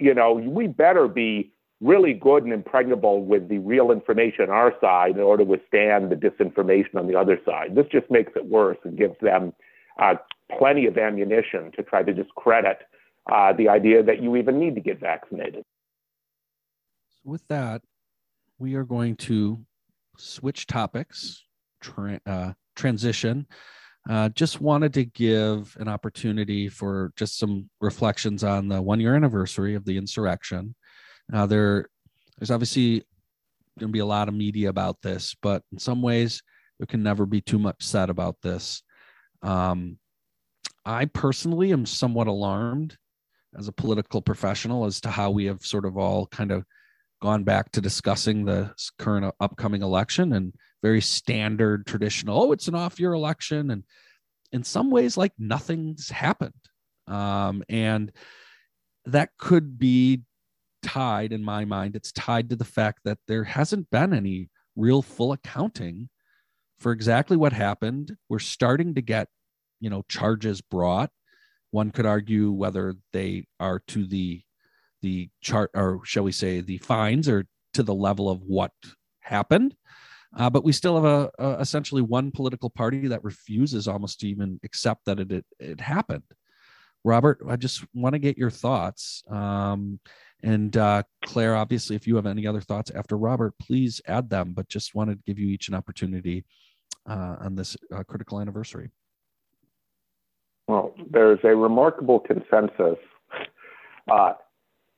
[0.00, 1.51] you know, we better be
[1.82, 6.10] really good and impregnable with the real information on our side in order to withstand
[6.10, 7.74] the disinformation on the other side.
[7.74, 9.52] This just makes it worse and gives them
[10.00, 10.14] uh,
[10.56, 12.78] plenty of ammunition to try to discredit
[13.30, 15.64] uh, the idea that you even need to get vaccinated.
[17.24, 17.82] With that,
[18.58, 19.64] we are going to
[20.16, 21.44] switch topics,
[21.80, 23.46] tra- uh, transition.
[24.08, 29.14] Uh, just wanted to give an opportunity for just some reflections on the one year
[29.14, 30.74] anniversary of the insurrection.
[31.32, 31.86] Uh, there,
[32.38, 33.04] there's obviously
[33.78, 36.42] going to be a lot of media about this, but in some ways,
[36.78, 38.82] there can never be too much said about this.
[39.42, 39.98] Um,
[40.84, 42.96] I personally am somewhat alarmed
[43.56, 46.64] as a political professional as to how we have sort of all kind of
[47.20, 52.74] gone back to discussing the current upcoming election and very standard traditional oh it's an
[52.74, 53.84] off year election and
[54.50, 56.52] in some ways like nothing's happened
[57.06, 58.10] um, and
[59.04, 60.22] that could be
[60.82, 65.02] tied in my mind it's tied to the fact that there hasn't been any real
[65.02, 66.08] full accounting
[66.78, 69.28] for exactly what happened we're starting to get
[69.80, 71.10] you know charges brought
[71.70, 74.42] one could argue whether they are to the
[75.02, 78.70] the chart, or shall we say, the fines, or to the level of what
[79.20, 79.74] happened.
[80.34, 84.28] Uh, but we still have a, a, essentially one political party that refuses almost to
[84.28, 86.22] even accept that it, it, it happened.
[87.04, 89.24] Robert, I just want to get your thoughts.
[89.28, 89.98] Um,
[90.42, 94.52] and uh, Claire, obviously, if you have any other thoughts after Robert, please add them.
[94.52, 96.44] But just wanted to give you each an opportunity
[97.08, 98.90] uh, on this uh, critical anniversary.
[100.68, 102.98] Well, there's a remarkable consensus
[104.10, 104.32] uh,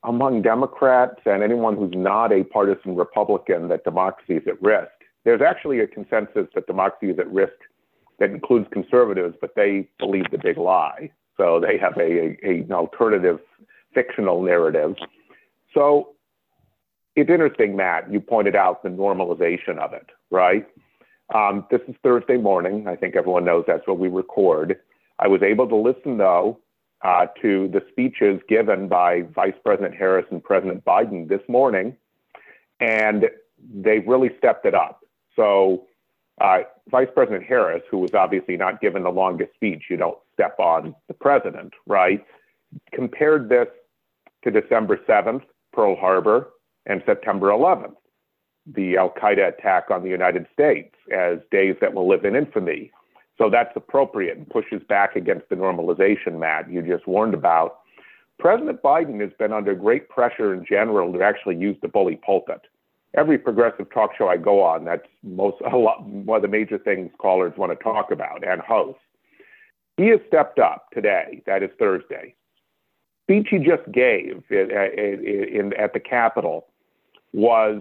[0.04, 4.90] among Democrats and anyone who's not a partisan Republican that democracy is at risk.
[5.24, 7.54] There's actually a consensus that democracy is at risk
[8.18, 11.10] that includes conservatives, but they believe the big lie.
[11.36, 13.40] So they have a, a, an alternative
[13.94, 14.94] fictional narrative.
[15.74, 16.14] So
[17.16, 20.66] it's interesting, Matt, you pointed out the normalization of it, right?
[21.34, 22.86] Um, this is Thursday morning.
[22.86, 24.78] I think everyone knows that's what we record.
[25.18, 26.60] I was able to listen, though,
[27.02, 31.96] uh, to the speeches given by Vice President Harris and President Biden this morning,
[32.80, 33.26] and
[33.74, 35.04] they've really stepped it up.
[35.36, 35.86] So,
[36.40, 36.60] uh,
[36.90, 40.94] Vice President Harris, who was obviously not given the longest speech, you don't step on
[41.08, 42.24] the president, right?
[42.92, 43.68] Compared this
[44.42, 45.42] to December 7th,
[45.74, 46.50] Pearl Harbor,
[46.86, 47.94] and September 11th,
[48.66, 52.90] the Al Qaeda attack on the United States, as days that will live in infamy.
[53.36, 57.78] So that's appropriate and pushes back against the normalization, Matt, you just warned about.
[58.38, 62.60] President Biden has been under great pressure in general to actually use the bully pulpit.
[63.16, 66.78] Every progressive talk show I go on, that's most a lot, one of the major
[66.78, 69.00] things callers want to talk about and hosts.
[69.96, 72.34] He has stepped up today, that is Thursday.
[73.24, 76.66] Speech he just gave in, in, in, at the Capitol
[77.32, 77.80] was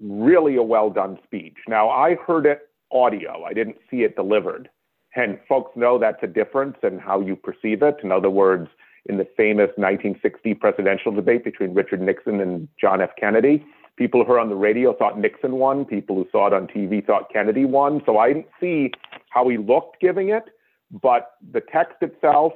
[0.00, 1.56] really a well done speech.
[1.68, 4.68] Now, I heard it audio, I didn't see it delivered.
[5.16, 7.96] And folks know that's a difference in how you perceive it.
[8.02, 8.68] In other words,
[9.06, 13.10] in the famous 1960 presidential debate between Richard Nixon and John F.
[13.18, 13.64] Kennedy,
[13.96, 15.84] people who heard on the radio thought Nixon won.
[15.84, 18.02] People who saw it on TV thought Kennedy won.
[18.06, 18.90] So I didn't see
[19.30, 20.44] how he looked giving it,
[20.90, 22.52] but the text itself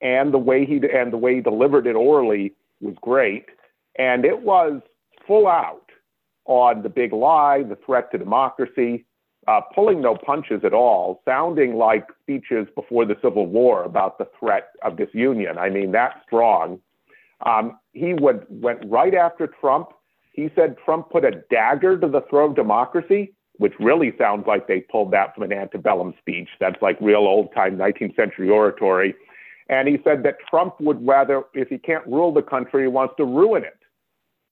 [0.00, 3.46] and the way he and the way he delivered it orally was great,
[3.98, 4.80] and it was
[5.26, 5.90] full out
[6.44, 9.04] on the big lie, the threat to democracy,
[9.48, 14.28] uh, pulling no punches at all, sounding like speeches before the Civil War about the
[14.38, 15.58] threat of disunion.
[15.58, 16.80] I mean, that strong.
[17.44, 19.88] Um, he would, went right after Trump.
[20.32, 24.66] He said Trump put a dagger to the throat of democracy, which really sounds like
[24.66, 26.48] they pulled that from an antebellum speech.
[26.60, 29.14] That's like real old time 19th century oratory.
[29.68, 33.14] And he said that Trump would rather, if he can't rule the country, he wants
[33.16, 33.78] to ruin it.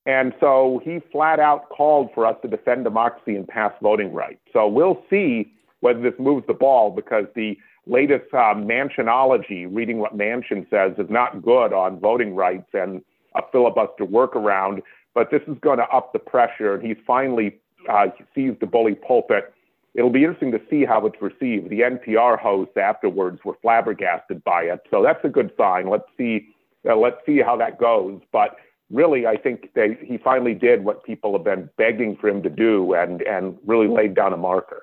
[0.06, 4.40] And so he flat out called for us to defend democracy and pass voting rights.
[4.52, 10.16] So we'll see whether this moves the ball because the latest uh, Manchinology, reading what
[10.16, 13.02] Manchin says, is not good on voting rights and
[13.34, 14.82] a filibuster workaround.
[15.14, 18.96] But this is going to up the pressure, and he's finally uh, seized the bully
[18.96, 19.53] pulpit.
[19.94, 21.70] It'll be interesting to see how it's received.
[21.70, 25.88] The NPR hosts afterwards were flabbergasted by it, so that's a good sign.
[25.88, 26.48] Let's see,
[26.88, 28.20] uh, let's see how that goes.
[28.32, 28.56] But
[28.90, 32.50] really, I think they, he finally did what people have been begging for him to
[32.50, 34.82] do, and and really laid down a marker.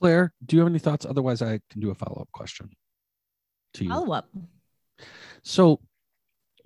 [0.00, 1.06] Claire, do you have any thoughts?
[1.06, 2.70] Otherwise, I can do a follow up question
[3.74, 3.90] to you.
[3.90, 4.28] Follow up.
[5.42, 5.80] So,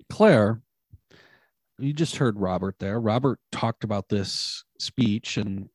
[0.09, 0.61] Claire,
[1.77, 2.99] you just heard Robert there.
[2.99, 5.69] Robert talked about this speech and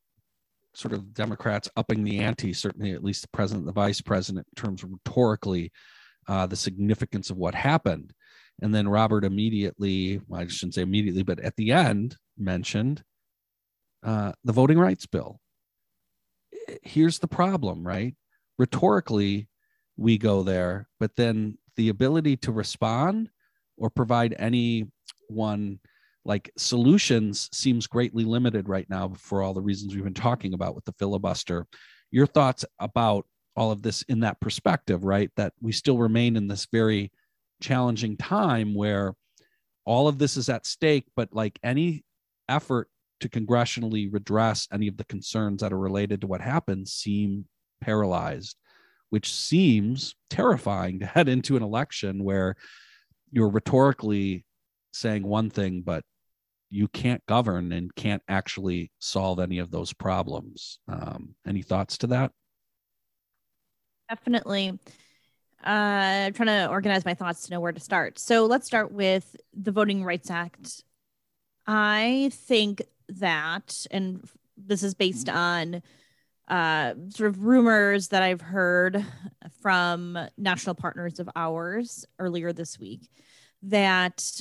[0.75, 4.63] sort of Democrats upping the ante, certainly at least the president, the vice president, in
[4.63, 5.73] terms of rhetorically
[6.29, 8.13] uh, the significance of what happened.
[8.63, 13.03] And then Robert immediately, well, I shouldn't say immediately, but at the end mentioned
[14.03, 15.41] uh, the voting rights bill.
[16.83, 18.15] Here's the problem, right?
[18.59, 19.49] Rhetorically,
[19.97, 23.31] we go there, but then the ability to respond
[23.77, 24.87] or provide any
[25.29, 25.81] one
[26.25, 30.75] like solutions seems greatly limited right now for all the reasons we've been talking about
[30.75, 31.67] with the filibuster.
[32.11, 35.31] Your thoughts about all of this in that perspective, right?
[35.37, 37.11] That we still remain in this very
[37.61, 39.15] challenging time where
[39.85, 42.05] all of this is at stake, but like any
[42.49, 42.89] effort
[43.21, 47.47] to congressionally redress any of the concerns that are related to what happened seem
[47.81, 48.57] paralyzed,
[49.11, 52.57] which seems terrifying to head into an election where
[53.31, 54.45] you're rhetorically
[54.93, 56.05] saying one thing, but
[56.71, 60.79] you can't govern and can't actually solve any of those problems.
[60.89, 62.33] Um, any thoughts to that?
[64.09, 64.79] Definitely.
[65.65, 68.19] Uh, I'm trying to organize my thoughts to know where to start.
[68.19, 70.83] So let's start with the Voting Rights Act.
[71.67, 75.83] I think that, and this is based on
[76.49, 79.05] uh, sort of rumors that I've heard
[79.61, 83.09] from national partners of ours earlier this week,
[83.63, 84.41] that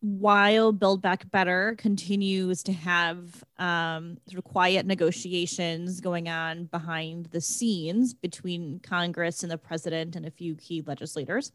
[0.00, 7.26] while Build Back Better continues to have um, sort of quiet negotiations going on behind
[7.26, 11.50] the scenes between Congress and the president and a few key legislators,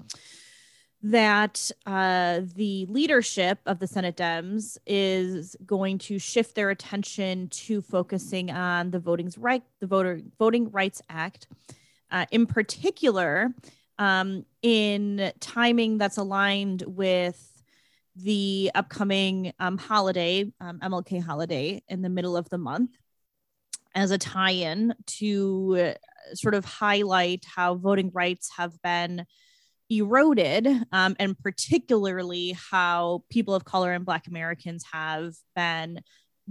[1.03, 7.82] that uh, the leadership of the Senate Dems is going to shift their attention to
[7.82, 11.47] focusing on the voting's right, the voter Voting Rights Act,
[12.12, 13.53] uh, in particular,
[13.99, 17.52] um, in timing that's aligned with
[18.15, 22.91] the upcoming um, holiday, um, MLK holiday, in the middle of the month
[23.95, 29.26] as a tie in to uh, sort of highlight how voting rights have been
[29.89, 36.02] eroded, um, and particularly how people of color and Black Americans have been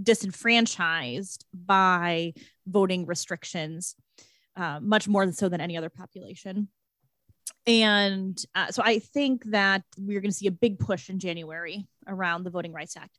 [0.01, 2.33] disenfranchised by
[2.65, 3.95] voting restrictions,
[4.55, 6.67] uh, much more so than any other population
[7.65, 11.87] and uh, so I think that we're going to see a big push in January
[12.07, 13.17] around the Voting Rights Act.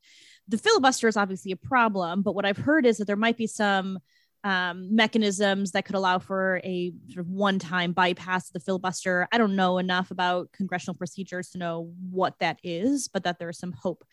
[0.49, 3.47] The filibuster is obviously a problem, but what I've heard is that there might be
[3.47, 3.99] some
[4.45, 9.27] um, mechanisms that could allow for a sort of one-time bypass of the filibuster.
[9.33, 13.59] I don't know enough about congressional procedures to know what that is, but that there's
[13.59, 14.05] some hope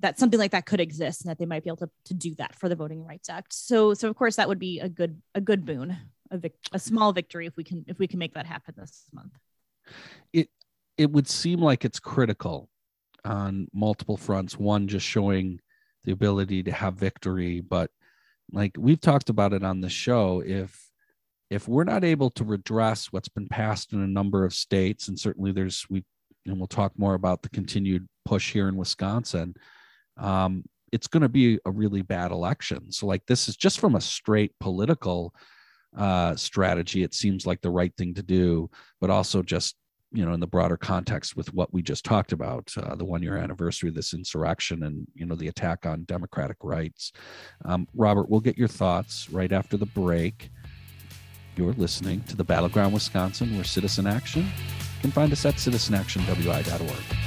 [0.00, 2.34] that something like that could exist and that they might be able to, to do
[2.34, 3.54] that for the Voting Rights Act.
[3.54, 5.96] So, so of course that would be a good a good boon,
[6.32, 9.04] a, vic- a small victory if we can if we can make that happen this
[9.12, 9.32] month.
[10.32, 10.48] It
[10.96, 12.68] it would seem like it's critical
[13.24, 14.58] on multiple fronts.
[14.58, 15.60] One just showing
[16.04, 17.88] the ability to have victory but
[18.52, 20.90] like we've talked about it on the show if
[21.48, 25.16] if we're not able to redress what's been passed in a number of states and
[25.16, 26.02] certainly there's we
[26.44, 29.54] and we'll talk more about the continued push here in wisconsin
[30.16, 32.92] um, it's going to be a really bad election.
[32.92, 35.34] So like this is just from a straight political
[35.96, 37.02] uh, strategy.
[37.02, 39.76] It seems like the right thing to do but also just
[40.12, 43.22] you know in the broader context with what we just talked about uh, the one
[43.22, 47.12] year anniversary of this insurrection and you know the attack on democratic rights.
[47.64, 50.50] Um, robert we'll get your thoughts right after the break.
[51.56, 57.18] You're listening to the battleground wisconsin where citizen action you can find us at citizenactionwi.org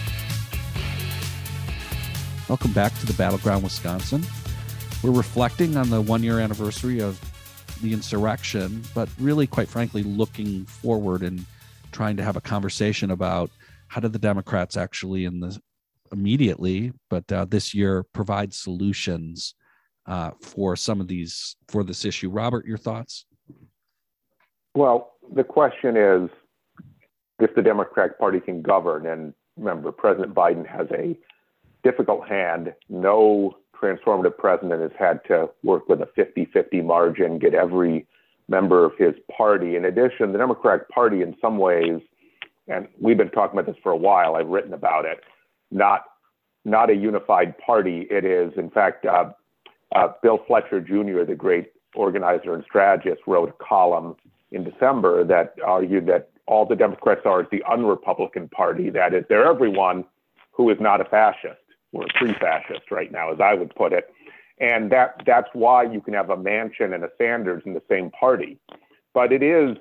[2.47, 4.24] welcome back to the battleground wisconsin.
[5.03, 7.20] We're reflecting on the one year anniversary of
[7.82, 11.45] the insurrection but really quite frankly looking forward and
[11.91, 13.49] trying to have a conversation about
[13.88, 15.59] how do the Democrats actually in the
[16.11, 19.55] immediately, but uh, this year provide solutions
[20.07, 22.30] uh, for some of these for this issue.
[22.30, 23.26] Robert, your thoughts?
[24.76, 26.30] Well, the question is
[27.39, 31.17] if the Democratic Party can govern, and remember, President Biden has a
[31.84, 32.73] difficult hand.
[32.89, 38.07] No transformative president has had to work with a 50 50 margin, get every
[38.47, 39.76] member of his party.
[39.76, 42.01] In addition, the Democratic Party, in some ways,
[42.67, 45.23] and we've been talking about this for a while, I've written about it,
[45.71, 46.05] not,
[46.63, 48.07] not a unified party.
[48.09, 49.32] It is, in fact, uh,
[49.95, 54.15] uh, Bill Fletcher Jr., the great organizer and strategist, wrote a column
[54.51, 58.89] in December that argued that all the Democrats are the unrepublican party.
[58.89, 60.05] That is, they're everyone
[60.51, 61.59] who is not a fascist
[61.96, 64.10] or pre-fascist right now, as I would put it.
[64.60, 68.10] And that that's why you can have a Manchin and a Sanders in the same
[68.12, 68.58] party.
[69.14, 69.78] But it is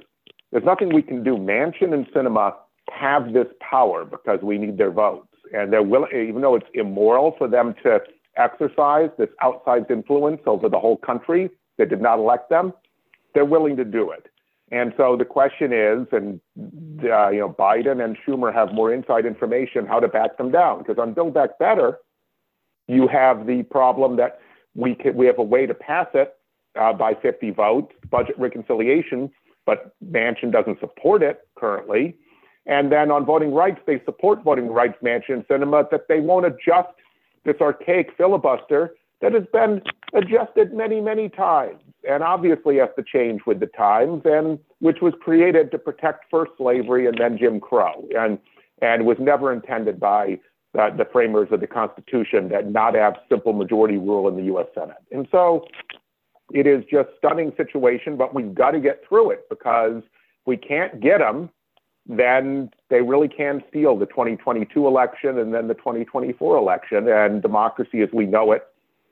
[0.50, 1.36] there's nothing we can do.
[1.36, 2.54] Manchin and Sinema
[2.90, 7.34] have this power because we need their votes, and they're willing, even though it's immoral
[7.38, 8.00] for them to
[8.36, 12.72] exercise this outsized influence over the whole country that did not elect them,
[13.32, 14.26] they're willing to do it.
[14.70, 16.40] And so the question is, and
[17.04, 20.78] uh, you know, Biden and Schumer have more inside information how to back them down.
[20.78, 21.98] Because on Build Back Better,
[22.88, 24.40] you have the problem that
[24.74, 26.34] we can, we have a way to pass it
[26.78, 29.30] uh, by 50 votes, budget reconciliation,
[29.66, 32.16] but Manchin doesn't support it currently.
[32.66, 36.94] And then on voting rights, they support voting rights, Manchin Sinema, that they won't adjust
[37.44, 39.82] this archaic filibuster that has been
[40.14, 45.14] adjusted many, many times and obviously has to change with the times, and which was
[45.20, 48.38] created to protect first slavery and then Jim Crow, and
[48.82, 50.38] and was never intended by
[50.74, 54.66] the, the framers of the Constitution that not have simple majority rule in the U.S.
[54.74, 54.96] Senate.
[55.12, 55.64] And so
[56.52, 60.56] it is just stunning situation, but we've got to get through it because if we
[60.56, 61.48] can't get them,
[62.06, 68.02] then they really can steal the 2022 election and then the 2024 election, and democracy
[68.02, 68.66] as we know it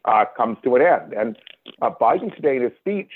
[0.04, 1.14] uh, comes to an end.
[1.14, 1.38] And
[1.80, 3.10] uh, Biden today in his speech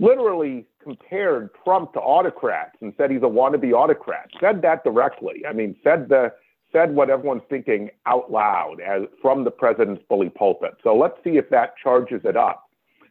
[0.00, 4.28] literally compared Trump to autocrats and said he's a wannabe autocrat.
[4.40, 5.44] Said that directly.
[5.48, 6.32] I mean, said the
[6.72, 10.74] said what everyone's thinking out loud as from the president's bully pulpit.
[10.82, 12.68] So let's see if that charges it up.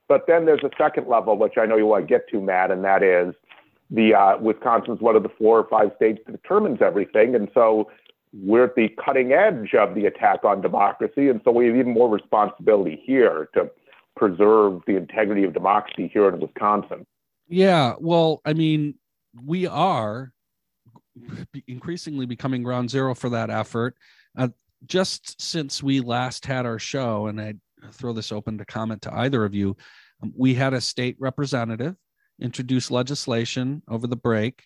[0.07, 2.71] But then there's a second level, which I know you want to get to, Matt,
[2.71, 3.33] and that is
[3.89, 7.35] the uh, Wisconsin's one of the four or five states that determines everything.
[7.35, 7.89] And so
[8.33, 11.29] we're at the cutting edge of the attack on democracy.
[11.29, 13.69] And so we have even more responsibility here to
[14.15, 17.05] preserve the integrity of democracy here in Wisconsin.
[17.47, 17.95] Yeah.
[17.99, 18.95] Well, I mean,
[19.45, 20.33] we are
[21.67, 23.95] increasingly becoming ground zero for that effort.
[24.37, 24.49] Uh,
[24.85, 27.55] just since we last had our show, and I
[27.91, 29.75] throw this open to comment to either of you,
[30.21, 31.95] um, we had a state representative
[32.39, 34.63] introduce legislation over the break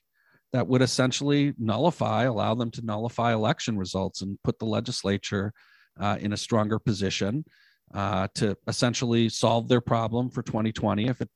[0.53, 5.53] that would essentially nullify, allow them to nullify election results and put the legislature
[5.99, 7.45] uh, in a stronger position
[7.93, 11.29] uh, to essentially solve their problem for 2020 if it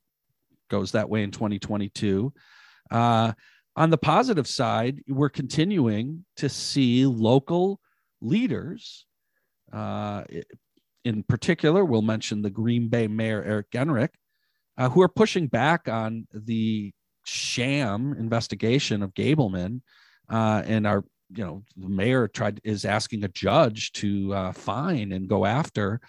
[0.69, 2.33] goes that way in 2022.
[2.91, 3.31] Uh,
[3.75, 7.79] on the positive side, we're continuing to see local
[8.21, 9.05] leaders.
[9.71, 10.23] Uh,
[11.03, 14.13] in particular, we'll mention the Green Bay Mayor Eric Genrich,
[14.77, 16.93] uh, who are pushing back on the
[17.25, 19.81] sham investigation of Gableman,
[20.29, 25.11] uh, and our you know the mayor tried is asking a judge to uh, fine
[25.11, 25.99] and go after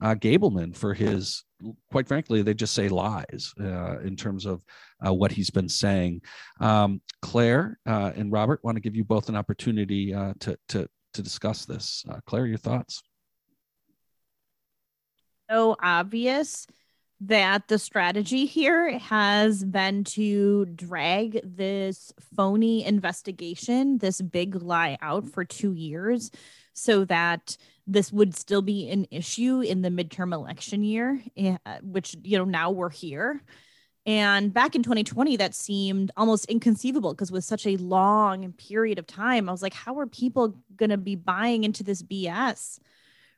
[0.00, 1.44] uh, Gableman for his
[1.90, 4.64] quite frankly they just say lies uh, in terms of
[5.06, 6.22] uh, what he's been saying.
[6.60, 10.88] Um, Claire uh, and Robert want to give you both an opportunity uh, to to
[11.14, 12.04] to discuss this.
[12.08, 13.02] Uh, Claire, your thoughts?
[15.50, 16.66] So obvious
[17.20, 25.28] that the strategy here has been to drag this phony investigation, this big lie out
[25.28, 26.30] for two years
[26.74, 32.16] so that this would still be an issue in the midterm election year, eh, which,
[32.22, 33.42] you know, now we're here.
[34.06, 39.06] And back in 2020, that seemed almost inconceivable because with such a long period of
[39.06, 42.78] time, I was like, how are people going to be buying into this BS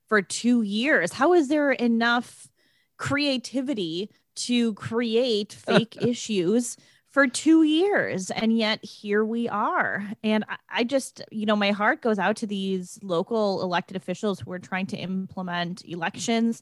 [0.08, 1.12] for two years?
[1.12, 2.48] How is there enough?
[2.96, 6.76] creativity to create fake issues
[7.10, 11.70] for two years and yet here we are and I, I, just you know my
[11.70, 16.60] heart goes out to these local elected officials who are trying to implement elections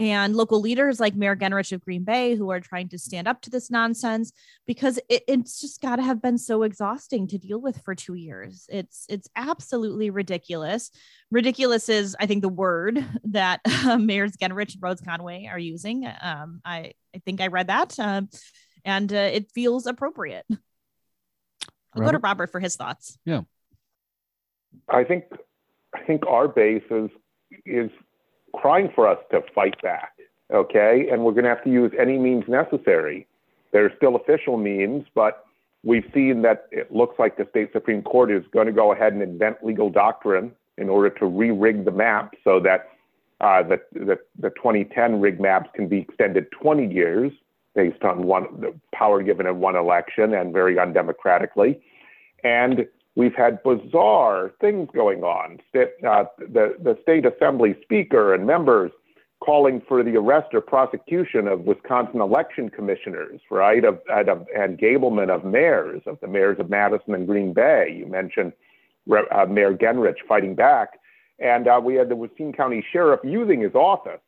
[0.00, 3.42] and local leaders like Mayor Genrich of Green Bay who are trying to stand up
[3.42, 4.32] to this nonsense
[4.66, 8.14] because it, it's just got to have been so exhausting to deal with for two
[8.14, 8.66] years.
[8.70, 10.90] It's it's absolutely ridiculous.
[11.30, 16.06] Ridiculous is, I think, the word that uh, Mayors Genrich and Rhodes Conway are using.
[16.06, 18.30] Um, I I think I read that, um,
[18.86, 20.46] and uh, it feels appropriate.
[20.50, 20.56] I'll
[21.96, 22.06] Robert?
[22.06, 23.18] go to Robert for his thoughts.
[23.26, 23.42] Yeah,
[24.88, 25.24] I think
[25.94, 27.10] I think our base is
[27.66, 27.90] is
[28.54, 30.12] crying for us to fight back.
[30.52, 31.08] Okay.
[31.10, 33.26] And we're going to have to use any means necessary.
[33.72, 35.44] There's still official means, but
[35.84, 39.12] we've seen that it looks like the state Supreme Court is going to go ahead
[39.12, 42.88] and invent legal doctrine in order to re-rig the map so that
[43.40, 47.32] uh, the, the, the 2010 rig maps can be extended 20 years
[47.74, 51.80] based on one the power given in one election and very undemocratically.
[52.42, 52.86] And
[53.20, 55.58] we've had bizarre things going on.
[55.74, 58.90] Uh, the, the state assembly speaker and members
[59.40, 65.28] calling for the arrest or prosecution of Wisconsin election commissioners, right, of, of, and Gableman
[65.28, 67.94] of mayors, of the mayors of Madison and Green Bay.
[67.94, 68.54] You mentioned
[69.10, 70.98] uh, Mayor Genrich fighting back.
[71.38, 74.20] And uh, we had the Racine County Sheriff using his office,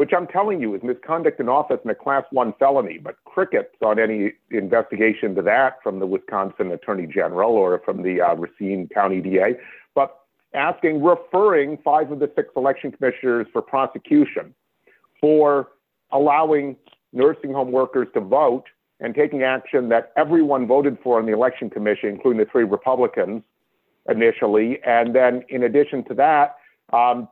[0.00, 3.74] which I'm telling you is misconduct in office and a class one felony, but crickets
[3.84, 8.88] on any investigation to that from the Wisconsin Attorney General or from the uh, Racine
[8.94, 9.56] County DA.
[9.94, 10.18] But
[10.54, 14.54] asking, referring five of the six election commissioners for prosecution
[15.20, 15.68] for
[16.12, 16.76] allowing
[17.12, 18.64] nursing home workers to vote
[19.00, 23.42] and taking action that everyone voted for on the election commission, including the three Republicans
[24.08, 24.78] initially.
[24.82, 26.56] And then, in addition to that,
[26.90, 27.28] um,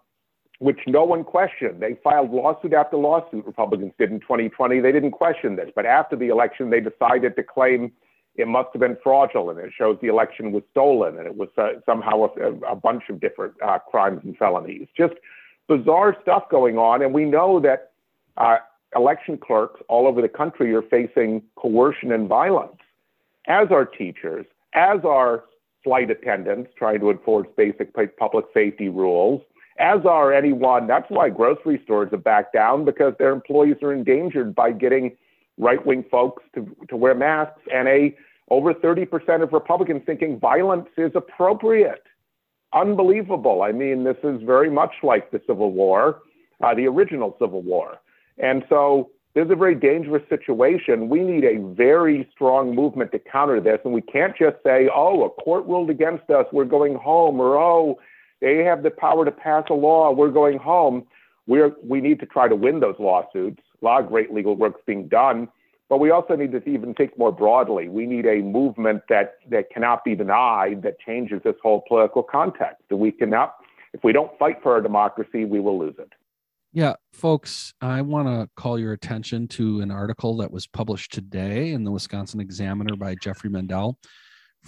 [0.59, 3.47] which no one questioned, they filed lawsuit after lawsuit.
[3.47, 4.81] Republicans did in 2020.
[4.81, 7.93] They didn't question this, but after the election, they decided to claim
[8.35, 9.59] it must have been fraudulent.
[9.59, 13.21] It shows the election was stolen and it was uh, somehow a, a, bunch of
[13.21, 14.87] different uh, crimes and felonies.
[14.97, 15.15] Just
[15.67, 17.03] bizarre stuff going on.
[17.03, 17.93] And we know that
[18.37, 18.59] uh,
[18.95, 22.79] election clerks all over the country are facing coercion and violence,
[23.47, 25.45] as are teachers, as are
[25.83, 29.43] flight attendants trying to enforce basic public safety rules,
[29.79, 30.87] as are anyone.
[30.87, 35.17] That's why grocery stores have backed down because their employees are endangered by getting
[35.57, 38.17] right wing folks to, to wear masks and a
[38.51, 42.03] over 30% of Republicans thinking violence is appropriate.
[42.73, 43.63] Unbelievable.
[43.63, 46.23] I mean, this is very much like the Civil War,
[46.63, 47.99] uh, the original Civil War.
[48.39, 51.09] And so this is a very dangerous situation.
[51.09, 53.79] We need a very strong movement to counter this.
[53.85, 57.57] And we can't just say, oh, a court ruled against us, we're going home, or
[57.57, 57.99] oh,
[58.41, 61.07] they have the power to pass a law, we're going home.
[61.47, 63.63] We're, we need to try to win those lawsuits.
[63.81, 65.49] A lot of great legal work's being done.
[65.89, 67.89] But we also need to even think more broadly.
[67.89, 72.83] We need a movement that, that cannot be denied that changes this whole political context.
[72.91, 73.55] That we cannot,
[73.95, 76.13] if we don't fight for our democracy, we will lose it.
[76.75, 81.73] Yeah, folks, I want to call your attention to an article that was published today
[81.73, 83.99] in the Wisconsin Examiner by Jeffrey Mandel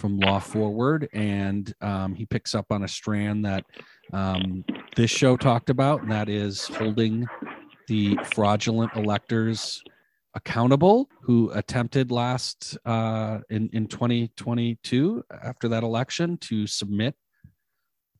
[0.01, 1.07] from Law Forward.
[1.13, 3.63] And um, he picks up on a strand that
[4.11, 7.27] um, this show talked about, and that is holding
[7.87, 9.83] the fraudulent electors
[10.33, 17.15] accountable who attempted last uh, in in 2022 after that election to submit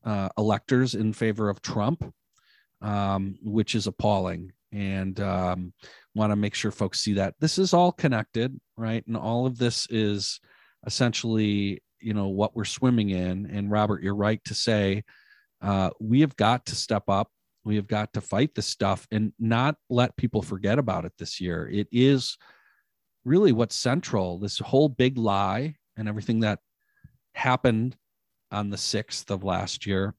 [0.04, 2.04] uh, electors in favor of Trump,
[2.80, 4.52] um, which is appalling.
[4.72, 5.72] And um,
[6.14, 9.04] want to make sure folks see that this is all connected, right?
[9.06, 10.40] And all of this is
[10.86, 13.46] essentially, you know, what we're swimming in.
[13.46, 15.04] And Robert, you're right to say
[15.60, 17.30] uh, we have got to step up
[17.64, 21.40] we have got to fight this stuff and not let people forget about it this
[21.40, 21.68] year.
[21.68, 22.36] It is
[23.24, 24.38] really what's central.
[24.38, 26.58] This whole big lie and everything that
[27.34, 27.96] happened
[28.50, 30.14] on the 6th of last year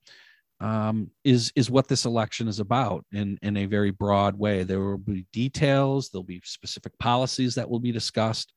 [0.59, 4.63] um, is is what this election is about in in a very broad way.
[4.63, 8.53] There will be details, there'll be specific policies that will be discussed,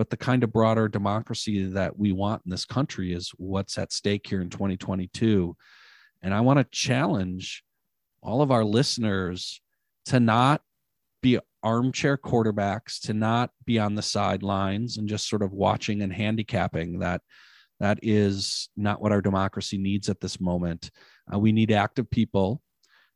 [0.00, 3.92] but the kind of broader democracy that we want in this country is what's at
[3.92, 5.54] stake here in 2022.
[6.22, 7.62] And I want to challenge
[8.22, 9.60] all of our listeners
[10.06, 10.62] to not
[11.20, 16.14] be armchair quarterbacks, to not be on the sidelines and just sort of watching and
[16.14, 17.20] handicapping that.
[17.78, 20.90] That is not what our democracy needs at this moment.
[21.30, 22.62] Uh, we need active people.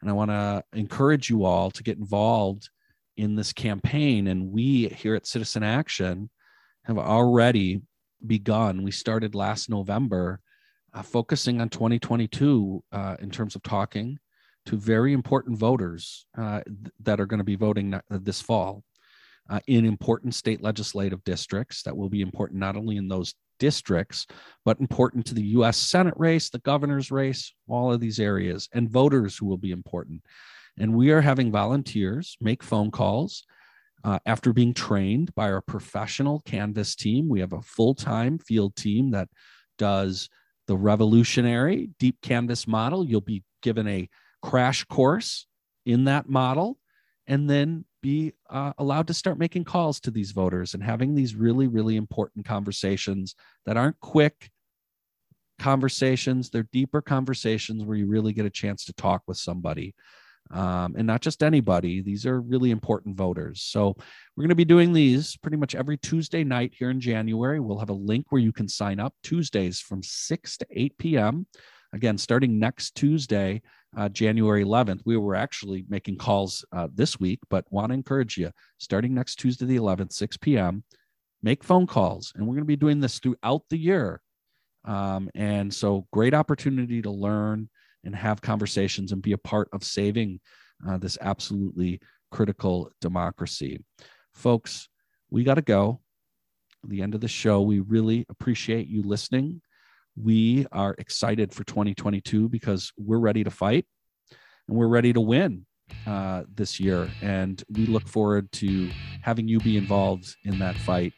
[0.03, 2.69] And I want to encourage you all to get involved
[3.17, 4.27] in this campaign.
[4.27, 6.29] And we here at Citizen Action
[6.85, 7.83] have already
[8.27, 8.83] begun.
[8.83, 10.41] We started last November,
[10.93, 14.19] uh, focusing on 2022 uh, in terms of talking
[14.67, 16.61] to very important voters uh,
[17.01, 18.83] that are going to be voting this fall
[19.51, 24.27] uh, in important state legislative districts that will be important not only in those districts,
[24.65, 28.91] but important to the US Senate race, the governor's race, all of these areas, and
[28.91, 30.23] voters who will be important.
[30.79, 33.45] And we are having volunteers make phone calls.
[34.05, 38.77] Uh, after being trained by our professional Canvass team, we have a full time field
[38.77, 39.29] team that
[39.79, 40.29] does
[40.67, 43.05] the revolutionary deep Canvass model.
[43.05, 44.09] You'll be given a
[44.43, 45.47] crash course
[45.87, 46.79] in that model
[47.27, 51.35] and then be uh, allowed to start making calls to these voters and having these
[51.35, 53.35] really really important conversations
[53.65, 54.51] that aren't quick
[55.59, 59.95] conversations they're deeper conversations where you really get a chance to talk with somebody
[60.51, 63.95] um, and not just anybody these are really important voters so
[64.37, 67.79] we're going to be doing these pretty much every tuesday night here in january we'll
[67.79, 71.47] have a link where you can sign up tuesdays from 6 to 8 p.m
[71.95, 73.63] Again, starting next Tuesday,
[73.97, 78.37] uh, January 11th, we were actually making calls uh, this week, but want to encourage
[78.37, 80.83] you starting next Tuesday, the 11th, 6 p.m.,
[81.41, 82.33] make phone calls.
[82.35, 84.21] And we're going to be doing this throughout the year.
[84.85, 87.71] Um, and so, great opportunity to learn
[88.05, 90.41] and have conversations and be a part of saving
[90.89, 92.01] uh, this absolutely
[92.31, 93.83] critical democracy.
[94.35, 94.89] Folks,
[95.31, 96.01] we got to go.
[96.87, 97.63] the end of the show.
[97.63, 99.63] We really appreciate you listening.
[100.17, 103.87] We are excited for 2022 because we're ready to fight
[104.69, 105.67] and we're ready to win
[106.07, 107.11] uh, this year.
[107.23, 108.91] And we look forward to
[109.23, 111.15] having you be involved in that fight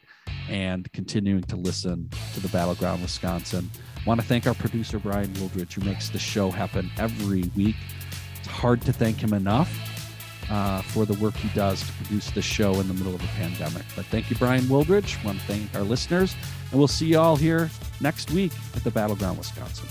[0.49, 3.69] and continuing to listen to the Battleground Wisconsin.
[4.07, 7.75] Want to thank our producer, Brian Wildridge, who makes the show happen every week.
[8.39, 9.69] It's hard to thank him enough
[10.49, 13.27] uh, for the work he does to produce the show in the middle of a
[13.27, 13.83] pandemic.
[13.97, 15.21] But thank you, Brian Wildridge.
[15.25, 16.37] Want to thank our listeners,
[16.71, 19.89] and we'll see you all here next week at the Battleground Wisconsin.